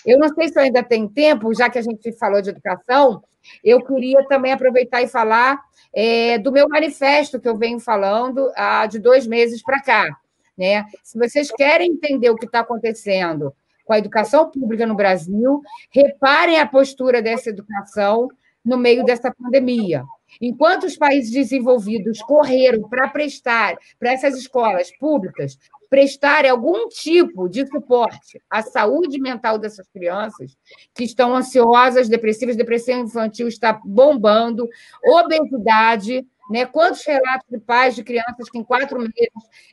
Eu 0.06 0.20
não 0.20 0.30
sei 0.34 0.50
se 0.50 0.60
ainda 0.60 0.84
tenho 0.84 1.10
tempo, 1.10 1.54
já 1.54 1.70
que 1.70 1.80
a 1.80 1.82
gente 1.82 2.12
falou 2.14 2.42
de 2.42 2.50
educação, 2.50 3.24
eu 3.64 3.84
queria 3.84 4.26
também 4.28 4.52
aproveitar 4.52 5.02
e 5.02 5.08
falar 5.08 5.60
é, 5.94 6.38
do 6.38 6.52
meu 6.52 6.68
manifesto 6.68 7.40
que 7.40 7.48
eu 7.48 7.58
venho 7.58 7.80
falando 7.80 8.52
há 8.56 8.86
de 8.86 9.00
dois 9.00 9.26
meses 9.26 9.64
para 9.64 9.82
cá. 9.82 10.18
Né? 10.58 10.86
Se 11.04 11.18
vocês 11.18 11.52
querem 11.52 11.92
entender 11.92 12.30
o 12.30 12.36
que 12.36 12.46
está 12.46 12.62
acontecendo 12.62 13.54
com 13.86 13.94
a 13.94 14.00
educação 14.00 14.50
pública 14.50 14.86
no 14.86 14.96
Brasil, 14.96 15.62
reparem 15.92 16.60
a 16.60 16.68
postura 16.68 17.22
dessa 17.22 17.50
educação 17.50 18.28
no 18.66 18.78
meio 18.78 19.06
dessa 19.06 19.32
pandemia. 19.32 20.04
Enquanto 20.42 20.86
os 20.86 20.98
países 20.98 21.32
desenvolvidos 21.32 22.20
correram 22.24 22.90
para 22.90 23.08
prestar 23.08 23.78
para 24.00 24.12
essas 24.12 24.36
escolas 24.36 24.92
públicas 24.98 25.58
prestarem 25.90 26.50
algum 26.52 26.90
tipo 26.90 27.48
de 27.48 27.66
suporte 27.68 28.42
à 28.50 28.62
saúde 28.62 29.20
mental 29.20 29.58
dessas 29.58 29.88
crianças 29.88 30.58
que 30.94 31.04
estão 31.04 31.36
ansiosas, 31.36 32.10
depressivas, 32.10 32.56
depressão 32.56 33.02
infantil 33.02 33.48
está 33.48 33.80
bombando, 33.86 34.68
obesidade, 35.06 36.26
Né? 36.50 36.66
Quantos 36.66 37.04
relatos 37.06 37.48
de 37.50 37.60
pais 37.60 37.96
de 37.96 38.04
crianças 38.04 38.50
que 38.50 38.58
em 38.58 38.64
quatro 38.64 39.00
meses 39.00 39.14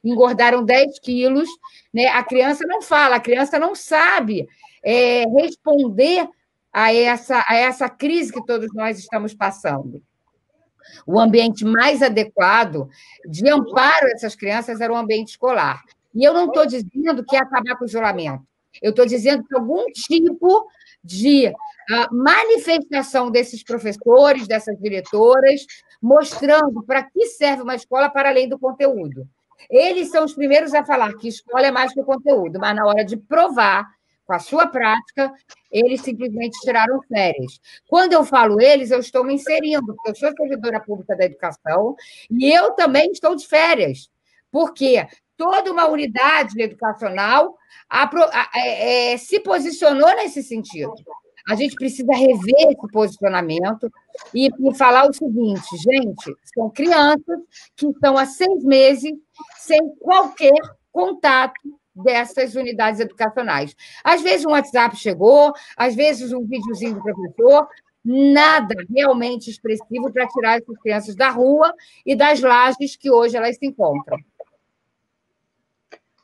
engordaram 0.02 0.64
10 0.64 0.98
quilos? 1.00 1.48
Né? 1.92 2.06
A 2.06 2.22
criança 2.22 2.64
não 2.66 2.80
fala, 2.80 3.16
a 3.16 3.20
criança 3.20 3.58
não 3.58 3.74
sabe 3.74 4.48
é, 4.82 5.24
responder 5.28 6.28
a 6.72 6.94
essa, 6.94 7.44
a 7.46 7.56
essa 7.56 7.88
crise 7.88 8.32
que 8.32 8.44
todos 8.44 8.68
nós 8.74 8.98
estamos 8.98 9.34
passando. 9.34 10.02
O 11.06 11.20
ambiente 11.20 11.64
mais 11.64 12.02
adequado 12.02 12.88
de 13.28 13.48
amparo 13.48 14.08
essas 14.08 14.34
crianças 14.34 14.80
era 14.80 14.92
o 14.92 14.96
ambiente 14.96 15.30
escolar. 15.30 15.82
E 16.14 16.24
eu 16.24 16.32
não 16.32 16.46
estou 16.46 16.66
dizendo 16.66 17.24
que 17.24 17.36
é 17.36 17.38
acabar 17.38 17.76
com 17.76 17.84
o 17.84 17.88
isolamento. 17.88 18.44
Eu 18.80 18.90
estou 18.90 19.06
dizendo 19.06 19.44
que 19.44 19.54
algum 19.54 19.84
tipo 19.86 20.66
de 21.02 21.48
uh, 21.48 22.14
manifestação 22.14 23.30
desses 23.30 23.62
professores, 23.62 24.46
dessas 24.46 24.78
diretoras, 24.78 25.66
mostrando 26.00 26.82
para 26.84 27.02
que 27.02 27.26
serve 27.26 27.62
uma 27.62 27.74
escola 27.74 28.08
para 28.08 28.28
além 28.28 28.48
do 28.48 28.58
conteúdo. 28.58 29.26
Eles 29.70 30.10
são 30.10 30.24
os 30.24 30.34
primeiros 30.34 30.74
a 30.74 30.84
falar 30.84 31.14
que 31.14 31.28
escola 31.28 31.66
é 31.66 31.70
mais 31.70 31.92
que 31.92 32.00
o 32.00 32.04
conteúdo, 32.04 32.58
mas 32.58 32.74
na 32.74 32.86
hora 32.86 33.04
de 33.04 33.16
provar 33.16 33.88
com 34.24 34.32
a 34.32 34.38
sua 34.38 34.66
prática, 34.66 35.32
eles 35.70 36.00
simplesmente 36.00 36.58
tiraram 36.60 37.00
férias. 37.02 37.60
Quando 37.88 38.12
eu 38.12 38.24
falo 38.24 38.60
eles, 38.60 38.90
eu 38.90 39.00
estou 39.00 39.24
me 39.24 39.34
inserindo, 39.34 39.94
porque 39.94 40.10
eu 40.10 40.14
sou 40.14 40.32
servidora 40.36 40.80
pública 40.80 41.16
da 41.16 41.24
educação 41.24 41.94
e 42.30 42.50
eu 42.52 42.72
também 42.72 43.10
estou 43.10 43.34
de 43.34 43.46
férias. 43.46 44.08
Porque 44.50 45.06
toda 45.36 45.70
uma 45.70 45.88
unidade 45.88 46.60
educacional 46.60 47.56
é, 48.54 49.12
é, 49.12 49.16
se 49.16 49.40
posicionou 49.40 50.14
nesse 50.16 50.42
sentido. 50.42 50.94
A 51.48 51.54
gente 51.54 51.74
precisa 51.74 52.12
rever 52.14 52.68
esse 52.70 52.88
posicionamento 52.92 53.90
e, 54.32 54.46
e, 54.46 54.74
falar 54.76 55.08
o 55.08 55.12
seguinte, 55.12 55.76
gente, 55.76 56.36
são 56.54 56.70
crianças 56.70 57.40
que 57.74 57.86
estão 57.86 58.16
há 58.16 58.26
seis 58.26 58.62
meses 58.64 59.12
sem 59.58 59.80
qualquer 60.00 60.52
contato 60.92 61.60
dessas 61.94 62.54
unidades 62.54 63.00
educacionais. 63.00 63.74
Às 64.04 64.22
vezes 64.22 64.46
um 64.46 64.52
WhatsApp 64.52 64.96
chegou, 64.96 65.52
às 65.76 65.94
vezes 65.94 66.32
um 66.32 66.46
videozinho 66.46 66.94
do 66.94 67.02
professor, 67.02 67.68
nada 68.04 68.74
realmente 68.94 69.50
expressivo 69.50 70.12
para 70.12 70.26
tirar 70.26 70.58
essas 70.58 70.78
crianças 70.78 71.14
da 71.14 71.30
rua 71.30 71.72
e 72.04 72.16
das 72.16 72.40
lajes 72.40 72.96
que 72.96 73.10
hoje 73.10 73.36
elas 73.36 73.56
se 73.56 73.66
encontram. 73.66 74.18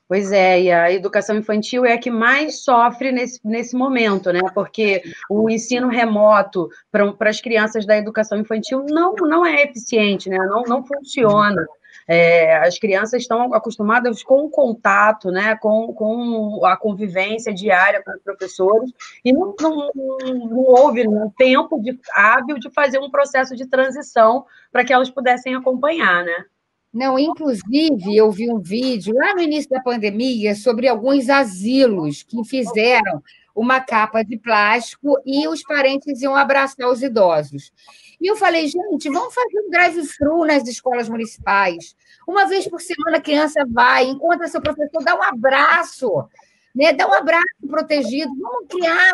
Pois 0.08 0.32
é, 0.32 0.62
e 0.62 0.72
a 0.72 0.90
educação 0.90 1.36
infantil 1.36 1.84
é 1.84 1.92
a 1.92 1.98
que 1.98 2.10
mais 2.10 2.64
sofre 2.64 3.12
nesse, 3.12 3.38
nesse 3.44 3.76
momento, 3.76 4.32
né? 4.32 4.40
Porque 4.54 5.02
o 5.28 5.50
ensino 5.50 5.88
remoto 5.88 6.70
para 6.90 7.28
as 7.28 7.42
crianças 7.42 7.84
da 7.84 7.94
educação 7.94 8.38
infantil 8.38 8.86
não, 8.88 9.14
não 9.14 9.44
é 9.44 9.64
eficiente, 9.64 10.30
né? 10.30 10.38
Não, 10.38 10.62
não 10.62 10.82
funciona. 10.82 11.62
É, 12.06 12.56
as 12.56 12.78
crianças 12.78 13.20
estão 13.20 13.52
acostumadas 13.52 14.22
com 14.22 14.46
o 14.46 14.50
contato, 14.50 15.30
né, 15.30 15.54
com, 15.56 15.92
com 15.92 16.64
a 16.64 16.74
convivência 16.74 17.52
diária 17.52 18.02
com 18.02 18.10
os 18.12 18.22
professores, 18.22 18.90
e 19.22 19.30
não, 19.30 19.54
não, 19.60 19.90
não 20.24 20.58
houve 20.58 21.06
um 21.06 21.28
tempo 21.36 21.78
de, 21.78 21.98
hábil 22.14 22.58
de 22.58 22.70
fazer 22.70 22.98
um 22.98 23.10
processo 23.10 23.54
de 23.54 23.66
transição 23.66 24.46
para 24.72 24.86
que 24.86 24.92
elas 24.92 25.10
pudessem 25.10 25.54
acompanhar, 25.54 26.24
né? 26.24 26.46
Não, 26.92 27.18
inclusive, 27.18 28.16
eu 28.16 28.30
vi 28.30 28.50
um 28.50 28.60
vídeo 28.60 29.14
lá 29.14 29.34
no 29.34 29.42
início 29.42 29.68
da 29.68 29.80
pandemia 29.80 30.54
sobre 30.54 30.88
alguns 30.88 31.28
asilos 31.28 32.22
que 32.22 32.42
fizeram 32.44 33.22
uma 33.54 33.80
capa 33.80 34.22
de 34.22 34.38
plástico 34.38 35.20
e 35.26 35.46
os 35.48 35.62
parentes 35.62 36.22
iam 36.22 36.34
abraçar 36.34 36.88
os 36.88 37.02
idosos. 37.02 37.72
E 38.20 38.26
eu 38.26 38.36
falei, 38.36 38.66
gente, 38.66 39.10
vamos 39.10 39.34
fazer 39.34 39.60
um 39.60 39.70
drive-thru 39.70 40.44
nas 40.46 40.66
escolas 40.66 41.08
municipais. 41.08 41.94
Uma 42.26 42.46
vez 42.46 42.68
por 42.68 42.80
semana 42.80 43.18
a 43.18 43.20
criança 43.20 43.64
vai, 43.68 44.04
encontra 44.04 44.48
seu 44.48 44.60
professor, 44.60 45.02
dá 45.04 45.14
um 45.14 45.22
abraço, 45.22 46.28
né? 46.74 46.92
dá 46.92 47.06
um 47.06 47.14
abraço 47.14 47.44
protegido. 47.68 48.30
Vamos 48.40 48.68
criar, 48.68 49.12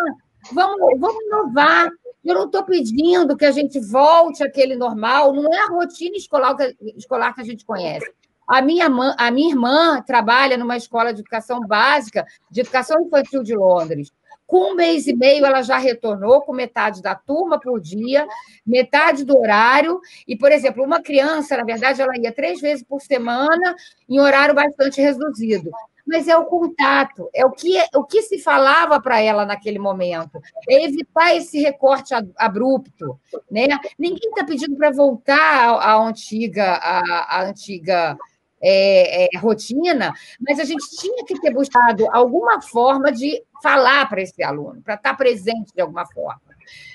vamos, 0.53 0.79
vamos 1.01 1.25
inovar. 1.25 1.89
Eu 2.25 2.35
não 2.35 2.47
estou 2.47 2.65
pedindo 2.65 3.37
que 3.37 3.45
a 3.45 3.53
gente 3.53 3.79
volte 3.79 4.43
àquele 4.43 4.77
normal, 4.77 5.33
não 5.33 5.53
é 5.53 5.59
a 5.65 5.67
rotina 5.67 6.17
escolar 6.17 6.57
que, 6.57 6.75
escolar 6.97 7.35
que 7.35 7.43
a 7.43 7.45
gente 7.45 7.65
conhece. 7.65 8.11
A 8.47 8.61
minha, 8.61 8.87
a 9.19 9.31
minha 9.31 9.51
irmã 9.51 10.03
trabalha 10.03 10.57
numa 10.57 10.77
escola 10.77 11.13
de 11.13 11.21
educação 11.21 11.61
básica, 11.61 12.25
de 12.51 12.61
educação 12.61 13.03
infantil 13.03 13.43
de 13.43 13.55
Londres. 13.55 14.11
Com 14.47 14.73
um 14.73 14.75
mês 14.75 15.07
e 15.07 15.15
meio, 15.15 15.47
ela 15.47 15.63
já 15.63 15.79
retornou 15.79 16.43
com 16.43 16.53
metade 16.53 17.01
da 17.01 17.15
turma 17.15 17.59
por 17.59 17.81
dia, 17.81 18.27
metade 18.67 19.25
do 19.25 19.39
horário. 19.39 20.01
E, 20.29 20.37
por 20.37 20.53
exemplo, 20.53 20.85
uma 20.85 21.03
criança, 21.03 21.57
na 21.57 21.65
verdade, 21.65 22.03
ela 22.03 22.17
ia 22.19 22.33
três 22.33 22.61
vezes 22.61 22.85
por 22.85 23.01
semana, 23.01 23.75
em 24.09 24.21
horário 24.21 24.55
bastante 24.55 25.01
reduzido. 25.01 25.71
Mas 26.07 26.29
é 26.29 26.37
o 26.37 26.45
contato, 26.45 27.31
é 27.35 27.47
o 27.47 27.51
que, 27.51 27.83
o 27.95 28.05
que 28.05 28.21
se 28.21 28.39
falava 28.39 29.01
para 29.01 29.21
ela 29.21 29.47
naquele 29.47 29.79
momento. 29.79 30.39
É 30.69 30.85
evitar 30.85 31.35
esse 31.35 31.63
recorte 31.63 32.13
abrupto. 32.37 33.19
Né? 33.51 33.67
Ninguém 33.99 34.29
está 34.29 34.45
pedindo 34.45 34.77
para 34.77 34.91
voltar 34.91 35.71
à, 35.81 35.97
antiga, 35.97 36.75
à 36.75 37.43
antiga 37.45 38.19
é, 38.65 39.25
é, 39.25 39.39
rotina, 39.39 40.13
mas 40.41 40.59
a 40.59 40.65
gente 40.65 40.85
tinha 40.97 41.25
que 41.25 41.39
ter 41.41 41.53
buscado 41.53 42.07
alguma 42.11 42.63
forma 42.63 43.13
de 43.13 43.43
falar 43.63 44.09
para 44.09 44.23
esse 44.23 44.43
aluno, 44.43 44.81
para 44.83 44.95
estar 44.95 45.15
presente 45.15 45.73
de 45.75 45.83
alguma 45.83 46.07
forma. 46.07 46.41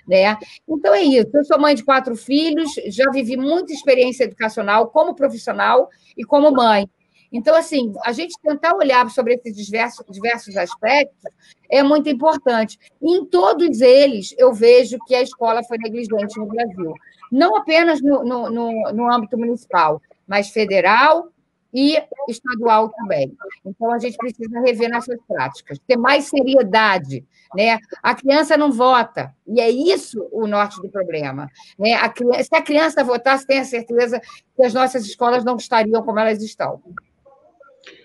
Né? 0.07 0.35
Então 0.67 0.93
é 0.93 1.01
isso. 1.01 1.29
Eu 1.33 1.45
sou 1.45 1.59
mãe 1.59 1.75
de 1.75 1.83
quatro 1.83 2.15
filhos, 2.15 2.73
já 2.87 3.09
vivi 3.11 3.37
muita 3.37 3.71
experiência 3.71 4.23
educacional 4.23 4.87
como 4.87 5.13
profissional 5.13 5.89
e 6.17 6.23
como 6.23 6.51
mãe. 6.51 6.89
Então, 7.31 7.55
assim, 7.55 7.93
a 8.03 8.11
gente 8.11 8.33
tentar 8.41 8.75
olhar 8.75 9.07
sobre 9.11 9.35
esses 9.35 9.55
diversos, 9.55 10.03
diversos 10.09 10.57
aspectos 10.57 11.31
é 11.69 11.83
muito 11.83 12.09
importante. 12.09 12.79
E 12.99 13.17
em 13.17 13.25
todos 13.25 13.81
eles, 13.81 14.33
eu 14.37 14.51
vejo 14.51 14.97
que 15.05 15.13
a 15.13 15.21
escola 15.21 15.63
foi 15.63 15.77
negligente 15.77 16.39
no 16.39 16.47
Brasil. 16.47 16.91
Não 17.31 17.55
apenas 17.55 18.01
no, 18.01 18.23
no, 18.23 18.49
no, 18.49 18.91
no 18.91 19.13
âmbito 19.13 19.37
municipal, 19.37 20.01
mas 20.27 20.49
federal, 20.49 21.29
e 21.73 21.97
estadual 22.27 22.89
também. 22.89 23.35
Então, 23.65 23.91
a 23.91 23.99
gente 23.99 24.17
precisa 24.17 24.59
rever 24.61 24.89
nossas 24.89 25.19
práticas, 25.27 25.79
ter 25.87 25.97
mais 25.97 26.25
seriedade. 26.25 27.25
Né? 27.55 27.79
A 28.01 28.15
criança 28.15 28.57
não 28.57 28.71
vota, 28.71 29.33
e 29.47 29.59
é 29.59 29.69
isso 29.69 30.27
o 30.31 30.47
norte 30.47 30.81
do 30.81 30.89
problema. 30.89 31.49
Né? 31.77 31.93
A 31.93 32.09
criança, 32.09 32.43
se 32.43 32.55
a 32.55 32.61
criança 32.61 33.03
votasse, 33.03 33.45
tenha 33.45 33.63
certeza 33.65 34.21
que 34.55 34.63
as 34.63 34.73
nossas 34.73 35.05
escolas 35.05 35.43
não 35.43 35.55
estariam 35.55 36.03
como 36.03 36.19
elas 36.19 36.41
estão. 36.41 36.81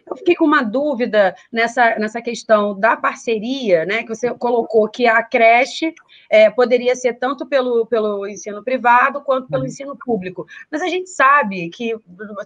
Eu 0.06 0.16
fiquei 0.16 0.34
com 0.34 0.44
uma 0.44 0.62
dúvida 0.62 1.34
nessa, 1.50 1.98
nessa 1.98 2.20
questão 2.20 2.78
da 2.78 2.96
parceria, 2.96 3.86
né? 3.86 4.02
Que 4.02 4.10
você 4.10 4.32
colocou 4.34 4.88
que 4.88 5.06
a 5.06 5.22
creche 5.22 5.94
é, 6.30 6.50
poderia 6.50 6.94
ser 6.94 7.14
tanto 7.14 7.46
pelo, 7.46 7.86
pelo 7.86 8.26
ensino 8.26 8.62
privado 8.62 9.22
quanto 9.22 9.48
pelo 9.48 9.62
uhum. 9.62 9.68
ensino 9.68 9.96
público. 9.96 10.46
Mas 10.70 10.82
a 10.82 10.88
gente 10.88 11.08
sabe 11.08 11.70
que 11.70 11.96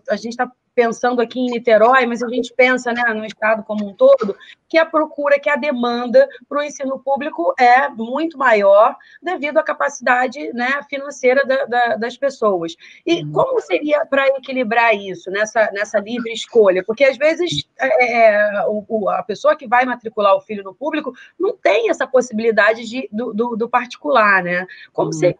a 0.08 0.16
gente 0.16 0.32
está 0.32 0.50
pensando 0.78 1.20
aqui 1.20 1.40
em 1.40 1.50
Niterói, 1.50 2.06
mas 2.06 2.22
a 2.22 2.28
gente 2.28 2.54
pensa 2.54 2.92
né, 2.92 3.02
no 3.12 3.24
estado 3.24 3.64
como 3.64 3.84
um 3.84 3.92
todo, 3.92 4.36
que 4.68 4.78
a 4.78 4.86
procura, 4.86 5.40
que 5.40 5.50
a 5.50 5.56
demanda 5.56 6.28
para 6.48 6.60
o 6.60 6.62
ensino 6.62 7.00
público 7.00 7.52
é 7.58 7.88
muito 7.88 8.38
maior 8.38 8.94
devido 9.20 9.58
à 9.58 9.62
capacidade 9.64 10.52
né, 10.52 10.80
financeira 10.88 11.44
da, 11.44 11.64
da, 11.64 11.96
das 11.96 12.16
pessoas. 12.16 12.76
E 13.04 13.24
uhum. 13.24 13.32
como 13.32 13.60
seria 13.60 14.06
para 14.06 14.28
equilibrar 14.28 14.94
isso 14.94 15.32
nessa, 15.32 15.68
nessa 15.72 15.98
livre 15.98 16.32
escolha? 16.32 16.84
Porque 16.84 17.02
às 17.02 17.16
vezes 17.16 17.66
é, 17.76 18.28
é 18.28 18.66
o, 18.68 19.08
a 19.08 19.24
pessoa 19.24 19.56
que 19.56 19.66
vai 19.66 19.84
matricular 19.84 20.36
o 20.36 20.40
filho 20.40 20.62
no 20.62 20.74
público 20.74 21.12
não 21.40 21.56
tem 21.56 21.90
essa 21.90 22.06
possibilidade 22.06 22.84
de, 22.84 23.08
do, 23.10 23.32
do, 23.32 23.56
do 23.56 23.68
particular, 23.68 24.44
né? 24.44 24.64
Como, 24.92 25.08
uhum. 25.08 25.12
seria, 25.12 25.36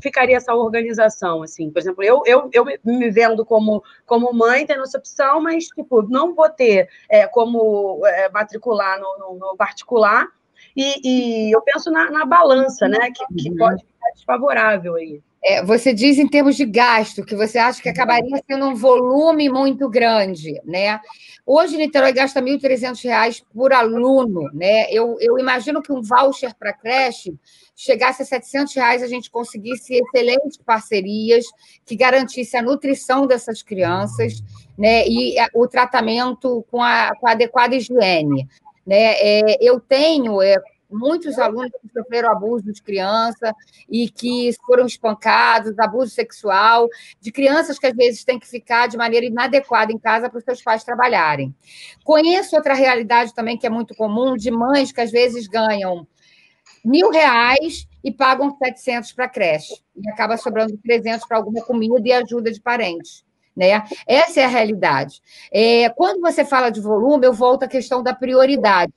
ficaria 0.00 0.38
essa 0.38 0.54
organização? 0.54 1.42
Assim? 1.42 1.70
Por 1.70 1.78
exemplo, 1.78 2.02
eu, 2.02 2.22
eu, 2.24 2.48
eu 2.54 2.64
me 2.82 3.10
vendo 3.10 3.44
como, 3.44 3.82
como 4.06 4.32
mãe, 4.32 4.61
também 4.62 4.66
tendo 4.66 4.82
essa 4.82 4.98
opção, 4.98 5.40
mas, 5.40 5.66
tipo, 5.66 6.02
não 6.02 6.34
vou 6.34 6.48
ter 6.48 6.88
é, 7.08 7.26
como 7.26 8.00
é, 8.06 8.28
matricular 8.30 8.98
no, 9.00 9.18
no, 9.18 9.38
no 9.38 9.56
particular. 9.56 10.26
E, 10.76 11.48
e, 11.48 11.54
eu 11.54 11.60
penso 11.62 11.90
na, 11.90 12.10
na 12.10 12.24
balança, 12.24 12.88
né? 12.88 13.10
Que, 13.10 13.26
que 13.42 13.50
uhum. 13.50 13.56
pode 13.56 13.84
ficar 13.84 14.10
desfavorável 14.14 14.94
aí. 14.94 15.20
É, 15.44 15.64
você 15.64 15.92
diz 15.92 16.18
em 16.18 16.28
termos 16.28 16.56
de 16.56 16.64
gasto, 16.64 17.24
que 17.24 17.34
você 17.34 17.58
acha 17.58 17.82
que 17.82 17.88
acabaria 17.88 18.40
sendo 18.48 18.66
um 18.68 18.76
volume 18.76 19.48
muito 19.48 19.88
grande, 19.88 20.60
né? 20.64 21.00
Hoje, 21.44 21.76
Niterói 21.76 22.12
gasta 22.12 22.38
R$ 22.38 22.58
1.300 22.58 23.42
por 23.52 23.72
aluno, 23.72 24.48
né? 24.54 24.88
Eu, 24.92 25.16
eu 25.20 25.36
imagino 25.40 25.82
que 25.82 25.92
um 25.92 26.00
voucher 26.00 26.54
para 26.54 26.72
creche 26.72 27.34
chegasse 27.74 28.22
a 28.22 28.24
700 28.24 28.72
reais, 28.74 29.02
a 29.02 29.08
gente 29.08 29.28
conseguisse 29.28 29.94
excelentes 29.94 30.58
parcerias 30.58 31.44
que 31.84 31.96
garantisse 31.96 32.56
a 32.56 32.62
nutrição 32.62 33.26
dessas 33.26 33.62
crianças, 33.62 34.40
né? 34.78 35.04
E 35.08 35.34
o 35.54 35.66
tratamento 35.66 36.64
com 36.70 36.80
a, 36.80 37.16
com 37.16 37.26
a 37.26 37.32
adequada 37.32 37.74
higiene, 37.74 38.48
né? 38.86 39.14
É, 39.18 39.58
eu 39.60 39.80
tenho 39.80 40.40
é, 40.40 40.54
muitos 40.92 41.38
alunos 41.38 41.70
que 41.80 41.92
sofreram 41.92 42.30
abuso 42.30 42.72
de 42.72 42.82
criança 42.82 43.54
e 43.88 44.08
que 44.08 44.50
foram 44.66 44.86
espancados, 44.86 45.78
abuso 45.78 46.12
sexual, 46.12 46.88
de 47.20 47.32
crianças 47.32 47.78
que 47.78 47.86
às 47.86 47.94
vezes 47.94 48.24
têm 48.24 48.38
que 48.38 48.48
ficar 48.48 48.86
de 48.86 48.96
maneira 48.96 49.26
inadequada 49.26 49.92
em 49.92 49.98
casa 49.98 50.28
para 50.28 50.38
os 50.38 50.44
seus 50.44 50.62
pais 50.62 50.84
trabalharem. 50.84 51.54
Conheço 52.04 52.56
outra 52.56 52.74
realidade 52.74 53.34
também 53.34 53.56
que 53.56 53.66
é 53.66 53.70
muito 53.70 53.94
comum, 53.94 54.36
de 54.36 54.50
mães 54.50 54.92
que 54.92 55.00
às 55.00 55.10
vezes 55.10 55.46
ganham 55.46 56.06
mil 56.84 57.10
reais 57.10 57.86
e 58.02 58.10
pagam 58.10 58.56
700 58.56 59.12
para 59.12 59.28
creche. 59.28 59.74
E 59.96 60.08
acaba 60.10 60.36
sobrando 60.36 60.76
300 60.78 61.26
para 61.26 61.36
alguma 61.36 61.62
comida 61.64 62.00
e 62.04 62.12
ajuda 62.12 62.50
de 62.50 62.60
parentes. 62.60 63.24
Né? 63.54 63.82
Essa 64.06 64.40
é 64.40 64.44
a 64.44 64.48
realidade. 64.48 65.20
É, 65.52 65.88
quando 65.90 66.20
você 66.20 66.44
fala 66.44 66.70
de 66.70 66.80
volume, 66.80 67.26
eu 67.26 67.32
volto 67.32 67.64
à 67.64 67.68
questão 67.68 68.02
da 68.02 68.14
prioridade. 68.14 68.92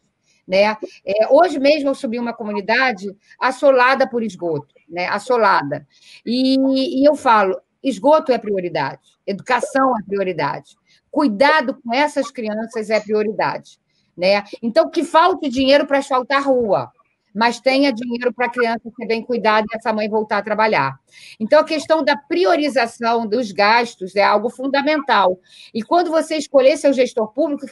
Né? 0.48 0.78
É, 1.06 1.28
hoje 1.30 1.60
mesmo 1.60 1.90
eu 1.90 1.96
subi 1.96 2.20
uma 2.20 2.34
comunidade 2.34 3.16
assolada 3.40 4.08
por 4.08 4.22
esgoto, 4.24 4.76
né? 4.88 5.08
assolada. 5.08 5.88
E, 6.26 7.02
e 7.02 7.06
eu 7.08 7.16
falo: 7.16 7.60
esgoto 7.84 8.32
é 8.32 8.38
prioridade, 8.38 9.02
educação 9.26 9.98
é 9.98 10.04
prioridade, 10.04 10.76
cuidado 11.10 11.80
com 11.82 11.94
essas 11.94 12.30
crianças 12.30 12.90
é 12.90 13.00
prioridade. 13.00 13.80
Né? 14.16 14.44
Então, 14.62 14.90
que 14.90 15.04
falte 15.04 15.50
dinheiro 15.50 15.86
para 15.86 15.98
asfaltar 15.98 16.44
rua, 16.48 16.90
mas 17.36 17.60
tenha 17.60 17.91
dinheiro 17.91 18.34
para 18.34 18.45
a 18.45 18.50
criança 18.50 18.89
ser 18.95 19.06
bem 19.06 19.21
cuidada 19.21 19.67
e 19.69 19.76
essa 19.76 19.91
mãe 19.91 20.08
voltar 20.08 20.38
a 20.38 20.41
trabalhar. 20.41 20.98
Então, 21.38 21.60
a 21.60 21.65
questão 21.65 22.02
da 22.02 22.15
priorização 22.15 23.28
dos 23.28 23.52
gastos 23.52 24.15
é 24.15 24.24
algo 24.24 24.50
fundamental. 24.50 25.38
E 25.74 25.84
quando 25.84 26.10
você 26.10 26.38
escolher 26.38 26.78
seu 26.78 26.93
gestor 26.93 27.34
público, 27.34 27.67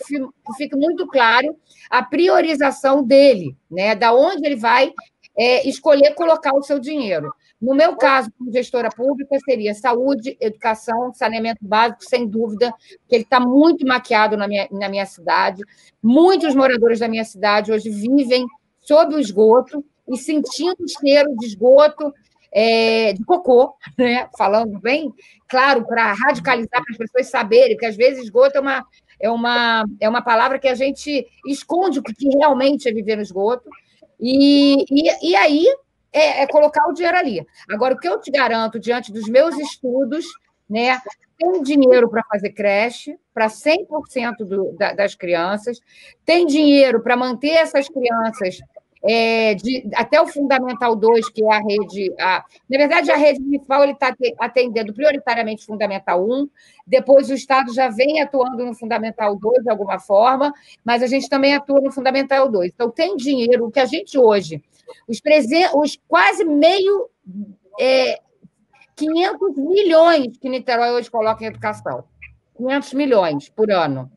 fique 0.58 0.76
muito 0.76 1.08
claro 1.08 1.56
a 1.90 2.04
priorização 2.04 3.02
dele, 3.02 3.56
né? 3.72 3.96
Da 3.96 4.14
onde 4.14 4.46
ele 4.46 4.58
vai 4.58 4.92
é, 5.38 5.68
escolher 5.68 6.14
colocar 6.14 6.54
o 6.54 6.62
seu 6.62 6.78
dinheiro. 6.78 7.34
No 7.62 7.74
meu 7.74 7.96
caso, 7.96 8.30
como 8.38 8.52
gestora 8.52 8.90
pública, 8.90 9.38
seria 9.46 9.74
saúde, 9.74 10.36
educação, 10.42 11.14
saneamento 11.14 11.66
básico, 11.66 12.04
sem 12.04 12.28
dúvida, 12.28 12.74
porque 13.00 13.16
ele 13.16 13.24
está 13.24 13.40
muito 13.40 13.88
maquiado 13.88 14.36
na 14.36 14.50
minha, 14.50 14.68
na 14.70 14.90
minha 14.90 15.06
cidade. 15.06 15.64
Muitos 16.02 16.54
moradores 16.54 17.00
da 17.00 17.08
minha 17.08 17.24
cidade 17.24 17.72
hoje 17.72 17.90
vivem 17.90 18.46
sob 18.84 19.16
o 19.16 19.20
esgoto 19.20 19.84
e 20.08 20.18
sentindo 20.18 20.78
o 20.80 20.88
cheiro 20.88 21.36
de 21.38 21.48
esgoto, 21.48 22.14
é, 22.52 23.14
de 23.14 23.24
cocô, 23.26 23.76
né? 23.98 24.30
falando 24.38 24.80
bem 24.80 25.12
claro, 25.48 25.86
para 25.86 26.14
radicalizar, 26.14 26.84
para 26.84 26.92
as 26.92 26.98
pessoas 26.98 27.30
saberem 27.30 27.78
que 27.78 27.86
às 27.86 27.96
vezes 27.96 28.24
esgoto 28.24 28.58
é 28.58 28.62
uma, 28.62 28.86
é, 29.20 29.30
uma, 29.30 29.86
é 30.00 30.10
uma 30.10 30.22
palavra 30.22 30.60
que 30.60 30.68
a 30.68 30.76
gente 30.76 31.26
esconde 31.48 32.00
o 32.00 32.04
que 32.04 32.28
realmente 32.38 32.88
é 32.88 32.94
viver 32.94 33.16
no 33.16 33.22
esgoto. 33.22 33.70
E, 34.20 34.84
e, 34.90 35.32
e 35.32 35.36
aí 35.36 35.66
é, 36.12 36.44
é, 36.44 36.48
colocar 36.48 36.88
o 36.88 36.94
dinheiro 36.94 37.18
ali. 37.18 37.46
Agora, 37.70 37.96
o 37.96 37.98
que 37.98 38.08
eu 38.08 38.20
te 38.20 38.32
garanto, 38.32 38.80
diante 38.80 39.12
dos 39.12 39.28
meus 39.28 39.58
estudos, 39.58 40.26
né, 40.70 41.00
tem 41.38 41.62
dinheiro 41.62 42.10
para 42.10 42.24
fazer 42.32 42.52
creche 42.52 43.18
para 43.34 43.48
100% 43.48 44.38
do, 44.46 44.72
da, 44.78 44.94
das 44.94 45.16
crianças, 45.16 45.80
tem 46.26 46.46
dinheiro 46.46 47.02
para 47.02 47.18
manter 47.18 47.52
essas 47.52 47.88
crianças 47.90 48.60
é, 49.06 49.54
de, 49.56 49.90
até 49.96 50.22
o 50.22 50.28
Fundamental 50.28 50.96
2, 50.96 51.30
que 51.30 51.44
é 51.44 51.54
a 51.54 51.60
rede. 51.60 52.14
A, 52.20 52.46
na 52.70 52.78
verdade, 52.78 53.12
a 53.12 53.18
rede 53.18 53.42
municipal 53.42 53.84
está 53.84 54.16
atendendo 54.40 54.94
prioritariamente 54.94 55.66
Fundamental 55.66 56.26
1, 56.26 56.50
depois 56.88 57.30
o 57.30 57.34
Estado 57.34 57.74
já 57.74 57.90
vem 57.90 58.22
atuando 58.22 58.66
no 58.66 58.74
Fundamental 58.74 59.36
2 59.36 59.64
de 59.64 59.70
alguma 59.70 60.00
forma, 60.00 60.54
mas 60.86 61.04
a 61.04 61.08
gente 61.08 61.28
também 61.28 61.54
atua 61.54 61.82
no 61.82 61.92
Fundamental 61.92 62.50
2. 62.50 62.72
Então, 62.74 62.90
tem 62.90 63.18
dinheiro, 63.18 63.66
o 63.66 63.72
que 63.72 63.80
a 63.80 63.86
gente 63.86 64.18
hoje, 64.18 64.64
os, 65.08 65.20
os 65.76 66.00
quase 66.08 66.46
meio. 66.46 67.10
É, 67.80 68.20
500 68.96 69.58
milhões 69.58 70.38
que 70.38 70.48
Niterói 70.48 70.92
hoje 70.92 71.10
coloca 71.10 71.44
em 71.44 71.48
educação. 71.48 72.04
500 72.56 72.94
milhões 72.94 73.50
por 73.50 73.72
ano 73.72 74.12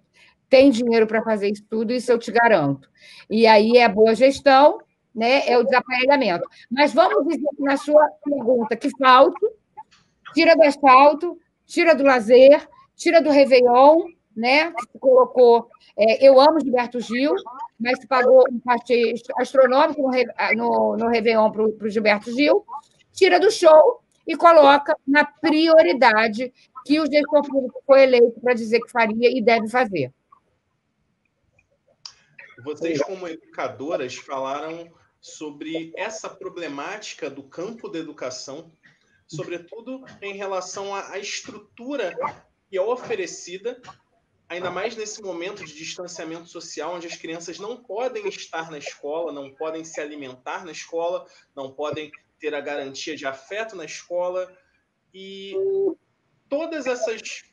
tem 0.49 0.71
dinheiro 0.71 1.07
para 1.07 1.23
fazer 1.23 1.51
isso 1.51 1.65
tudo, 1.69 1.93
isso 1.93 2.11
eu 2.11 2.19
te 2.19 2.31
garanto. 2.31 2.89
E 3.29 3.47
aí 3.47 3.77
é 3.77 3.89
boa 3.89 4.15
gestão, 4.15 4.79
né? 5.15 5.49
é 5.49 5.59
o 5.59 5.65
desaparelhamento. 5.65 6.47
Mas 6.71 6.93
vamos 6.93 7.27
dizer 7.27 7.49
que 7.57 7.63
na 7.63 7.77
sua 7.77 8.07
pergunta 8.25 8.77
que 8.77 8.91
falta, 8.99 9.47
tira 10.35 10.55
do 10.55 10.63
asfalto, 10.63 11.39
tira 11.67 11.95
do 11.95 12.05
lazer, 12.05 12.69
tira 12.95 13.21
do 13.21 13.31
Réveillon, 13.31 14.05
né? 14.37 14.71
Que 14.73 14.99
colocou. 14.99 15.69
É, 15.97 16.27
eu 16.27 16.39
amo 16.39 16.61
Gilberto 16.61 17.01
Gil, 17.01 17.35
mas 17.81 17.99
se 17.99 18.07
pagou 18.07 18.45
um 18.53 18.61
cachê 18.61 19.15
astronômico 19.39 20.03
no, 20.03 20.11
no, 20.57 20.97
no 20.97 21.09
Réveillon 21.09 21.51
para 21.51 21.63
o 21.63 21.89
Gilberto 21.89 22.31
Gil, 22.33 22.65
tira 23.13 23.41
do 23.41 23.51
show 23.51 24.03
e 24.27 24.37
coloca 24.37 24.95
na 25.07 25.25
prioridade 25.25 26.53
que 26.85 27.01
o 27.01 27.07
gestor 27.07 27.43
público 27.49 27.83
foi 27.87 28.03
eleito 28.03 28.41
para 28.41 28.55
dizer 28.55 28.81
que 28.81 28.91
faria 28.91 29.31
e 29.31 29.43
deve 29.43 29.69
fazer. 29.69 30.13
Vocês, 32.67 33.01
como 33.01 33.29
educadoras, 33.29 34.17
falaram 34.17 34.93
sobre 35.21 35.93
essa 35.97 36.29
problemática 36.29 37.31
do 37.31 37.45
campo 37.45 37.89
da 37.89 38.01
educação, 38.01 38.73
sobretudo 39.25 40.05
em 40.21 40.35
relação 40.35 40.93
à 40.93 41.17
estrutura 41.17 42.13
que 42.69 42.77
é 42.77 42.83
oferecida, 42.83 43.81
ainda 44.49 44.69
mais 44.69 44.97
nesse 44.97 45.23
momento 45.23 45.65
de 45.65 45.75
distanciamento 45.75 46.49
social, 46.49 46.97
onde 46.97 47.07
as 47.07 47.15
crianças 47.15 47.61
não 47.61 47.77
podem 47.77 48.27
estar 48.27 48.69
na 48.69 48.79
escola, 48.79 49.33
não 49.33 49.55
podem 49.55 49.85
se 49.85 50.01
alimentar 50.01 50.65
na 50.65 50.73
escola, 50.73 51.25
não 51.55 51.73
podem 51.73 52.11
ter 52.41 52.53
a 52.53 52.61
garantia 52.61 53.17
de 53.17 53.27
afeto 53.27 53.77
na 53.77 53.85
escola. 53.85 54.53
E 55.15 55.55
todas 56.49 56.89
essas 56.89 57.45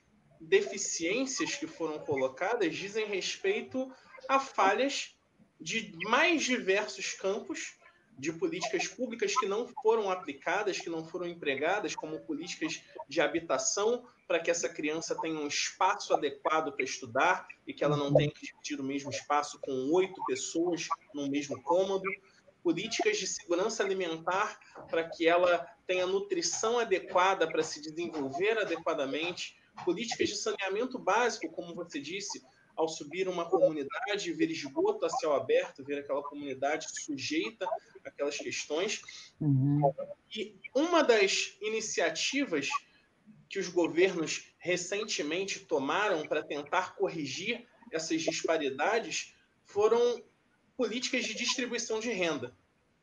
deficiências 0.41 1.54
que 1.54 1.67
foram 1.67 1.99
colocadas 1.99 2.76
dizem 2.76 3.06
respeito 3.06 3.93
a 4.27 4.39
falhas 4.39 5.15
de 5.59 5.91
mais 6.09 6.43
diversos 6.43 7.13
campos 7.13 7.77
de 8.17 8.31
políticas 8.31 8.88
públicas 8.88 9.36
que 9.36 9.47
não 9.47 9.67
foram 9.67 10.09
aplicadas, 10.09 10.79
que 10.79 10.89
não 10.89 11.05
foram 11.05 11.25
empregadas, 11.25 11.95
como 11.95 12.19
políticas 12.21 12.81
de 13.07 13.21
habitação, 13.21 14.05
para 14.27 14.39
que 14.39 14.51
essa 14.51 14.69
criança 14.69 15.19
tenha 15.19 15.39
um 15.39 15.47
espaço 15.47 16.13
adequado 16.13 16.71
para 16.71 16.86
estudar 16.86 17.47
e 17.67 17.73
que 17.73 17.83
ela 17.83 17.97
não 17.97 18.13
tenha 18.13 18.31
que 18.31 18.45
dividir 18.45 18.79
o 18.79 18.83
mesmo 18.83 19.09
espaço 19.09 19.59
com 19.59 19.71
oito 19.93 20.23
pessoas 20.25 20.88
no 21.13 21.29
mesmo 21.29 21.62
cômodo. 21.63 22.09
Políticas 22.62 23.17
de 23.17 23.27
segurança 23.27 23.83
alimentar 23.83 24.57
para 24.89 25.09
que 25.09 25.27
ela 25.27 25.67
tenha 25.86 26.07
nutrição 26.07 26.79
adequada 26.79 27.47
para 27.47 27.63
se 27.63 27.81
desenvolver 27.81 28.57
adequadamente. 28.57 29.57
Políticas 29.83 30.29
de 30.29 30.38
saneamento 30.38 30.97
básico, 30.97 31.51
como 31.51 31.75
você 31.75 31.99
disse, 31.99 32.41
ao 32.75 32.88
subir 32.88 33.27
uma 33.27 33.45
comunidade, 33.49 34.33
ver 34.33 34.49
esgoto 34.49 35.05
a 35.05 35.09
céu 35.09 35.33
aberto, 35.33 35.83
ver 35.83 35.99
aquela 35.99 36.23
comunidade 36.23 36.88
sujeita 37.01 37.67
àquelas 38.03 38.38
questões. 38.38 39.01
Uhum. 39.39 39.93
E 40.36 40.55
uma 40.75 41.03
das 41.03 41.55
iniciativas 41.62 42.69
que 43.49 43.59
os 43.59 43.69
governos 43.69 44.53
recentemente 44.57 45.59
tomaram 45.59 46.27
para 46.27 46.41
tentar 46.41 46.95
corrigir 46.95 47.67
essas 47.91 48.21
disparidades 48.21 49.36
foram 49.65 50.23
políticas 50.75 51.25
de 51.25 51.36
distribuição 51.36 51.99
de 51.99 52.12
renda. 52.12 52.55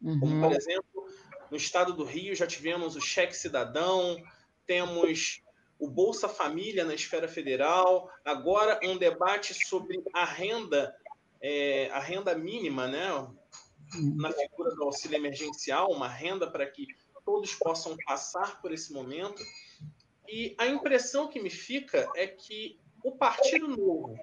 Uhum. 0.02 0.18
Como, 0.18 0.40
por 0.40 0.52
exemplo, 0.52 1.08
no 1.50 1.56
estado 1.56 1.92
do 1.92 2.04
Rio 2.04 2.34
já 2.34 2.46
tivemos 2.46 2.96
o 2.96 3.00
cheque 3.00 3.36
cidadão, 3.36 4.22
temos 4.66 5.42
o 5.80 5.88
Bolsa 5.88 6.28
Família 6.28 6.84
na 6.84 6.94
esfera 6.94 7.26
federal, 7.26 8.12
agora 8.22 8.78
um 8.84 8.98
debate 8.98 9.54
sobre 9.66 10.02
a 10.12 10.26
renda, 10.26 10.94
é, 11.40 11.88
a 11.90 11.98
renda 11.98 12.36
mínima, 12.36 12.86
né? 12.86 13.08
Na 14.14 14.30
figura 14.30 14.74
do 14.74 14.84
auxílio 14.84 15.16
emergencial, 15.16 15.90
uma 15.90 16.06
renda 16.06 16.48
para 16.48 16.66
que 16.66 16.86
todos 17.24 17.54
possam 17.54 17.96
passar 18.04 18.60
por 18.60 18.72
esse 18.72 18.92
momento. 18.92 19.42
E 20.28 20.54
a 20.58 20.66
impressão 20.66 21.28
que 21.28 21.40
me 21.40 21.50
fica 21.50 22.08
é 22.14 22.26
que 22.26 22.78
o 23.02 23.12
Partido 23.12 23.66
Novo, 23.66 24.16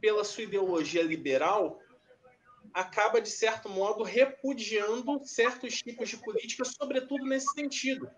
pela 0.00 0.22
sua 0.22 0.44
ideologia 0.44 1.02
liberal, 1.02 1.80
acaba, 2.72 3.20
de 3.20 3.30
certo 3.30 3.68
modo, 3.68 4.04
repudiando 4.04 5.20
certos 5.24 5.82
tipos 5.82 6.08
de 6.08 6.16
políticas, 6.18 6.74
sobretudo 6.78 7.26
nesse 7.26 7.52
sentido 7.52 8.08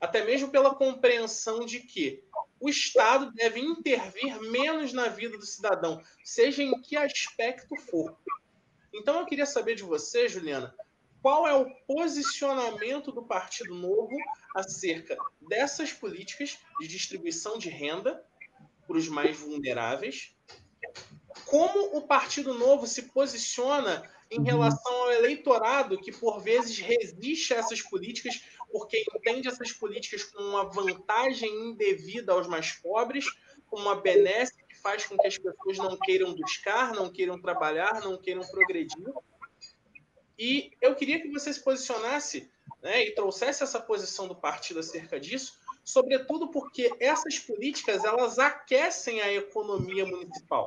até 0.00 0.24
mesmo 0.24 0.50
pela 0.50 0.74
compreensão 0.74 1.64
de 1.64 1.80
que 1.80 2.22
o 2.60 2.68
Estado 2.68 3.32
deve 3.32 3.60
intervir 3.60 4.40
menos 4.40 4.92
na 4.92 5.08
vida 5.08 5.36
do 5.36 5.46
cidadão, 5.46 6.02
seja 6.24 6.62
em 6.62 6.80
que 6.80 6.96
aspecto 6.96 7.76
for. 7.76 8.16
Então 8.92 9.18
eu 9.18 9.26
queria 9.26 9.46
saber 9.46 9.74
de 9.74 9.82
você, 9.82 10.28
Juliana, 10.28 10.74
qual 11.20 11.46
é 11.46 11.54
o 11.54 11.70
posicionamento 11.86 13.12
do 13.12 13.24
Partido 13.24 13.74
Novo 13.74 14.16
acerca 14.54 15.16
dessas 15.40 15.92
políticas 15.92 16.58
de 16.80 16.88
distribuição 16.88 17.58
de 17.58 17.68
renda 17.68 18.24
para 18.86 18.96
os 18.96 19.08
mais 19.08 19.36
vulneráveis? 19.36 20.34
Como 21.44 21.96
o 21.96 22.06
Partido 22.06 22.54
Novo 22.54 22.86
se 22.86 23.02
posiciona 23.02 24.08
em 24.30 24.42
relação 24.42 24.92
ao 24.92 25.12
eleitorado 25.12 25.98
que, 25.98 26.12
por 26.12 26.40
vezes, 26.40 26.78
resiste 26.78 27.54
a 27.54 27.58
essas 27.58 27.80
políticas 27.82 28.42
porque 28.70 29.04
entende 29.14 29.48
essas 29.48 29.72
políticas 29.72 30.24
como 30.24 30.48
uma 30.48 30.64
vantagem 30.64 31.50
indevida 31.70 32.32
aos 32.32 32.46
mais 32.46 32.72
pobres, 32.72 33.24
como 33.66 33.82
uma 33.82 34.00
benesse 34.00 34.54
que 34.68 34.76
faz 34.76 35.06
com 35.06 35.16
que 35.16 35.26
as 35.26 35.38
pessoas 35.38 35.78
não 35.78 35.96
queiram 35.96 36.34
buscar, 36.34 36.92
não 36.92 37.10
queiram 37.10 37.40
trabalhar, 37.40 38.00
não 38.00 38.18
queiram 38.18 38.42
progredir. 38.42 39.12
E 40.38 40.70
eu 40.80 40.94
queria 40.94 41.20
que 41.20 41.28
você 41.28 41.52
se 41.52 41.62
posicionasse 41.62 42.50
né, 42.82 43.04
e 43.06 43.14
trouxesse 43.14 43.62
essa 43.62 43.80
posição 43.80 44.28
do 44.28 44.36
partido 44.36 44.80
acerca 44.80 45.18
disso, 45.18 45.58
sobretudo 45.82 46.50
porque 46.50 46.94
essas 47.00 47.38
políticas 47.38 48.04
elas 48.04 48.38
aquecem 48.38 49.20
a 49.20 49.32
economia 49.32 50.06
municipal. 50.06 50.66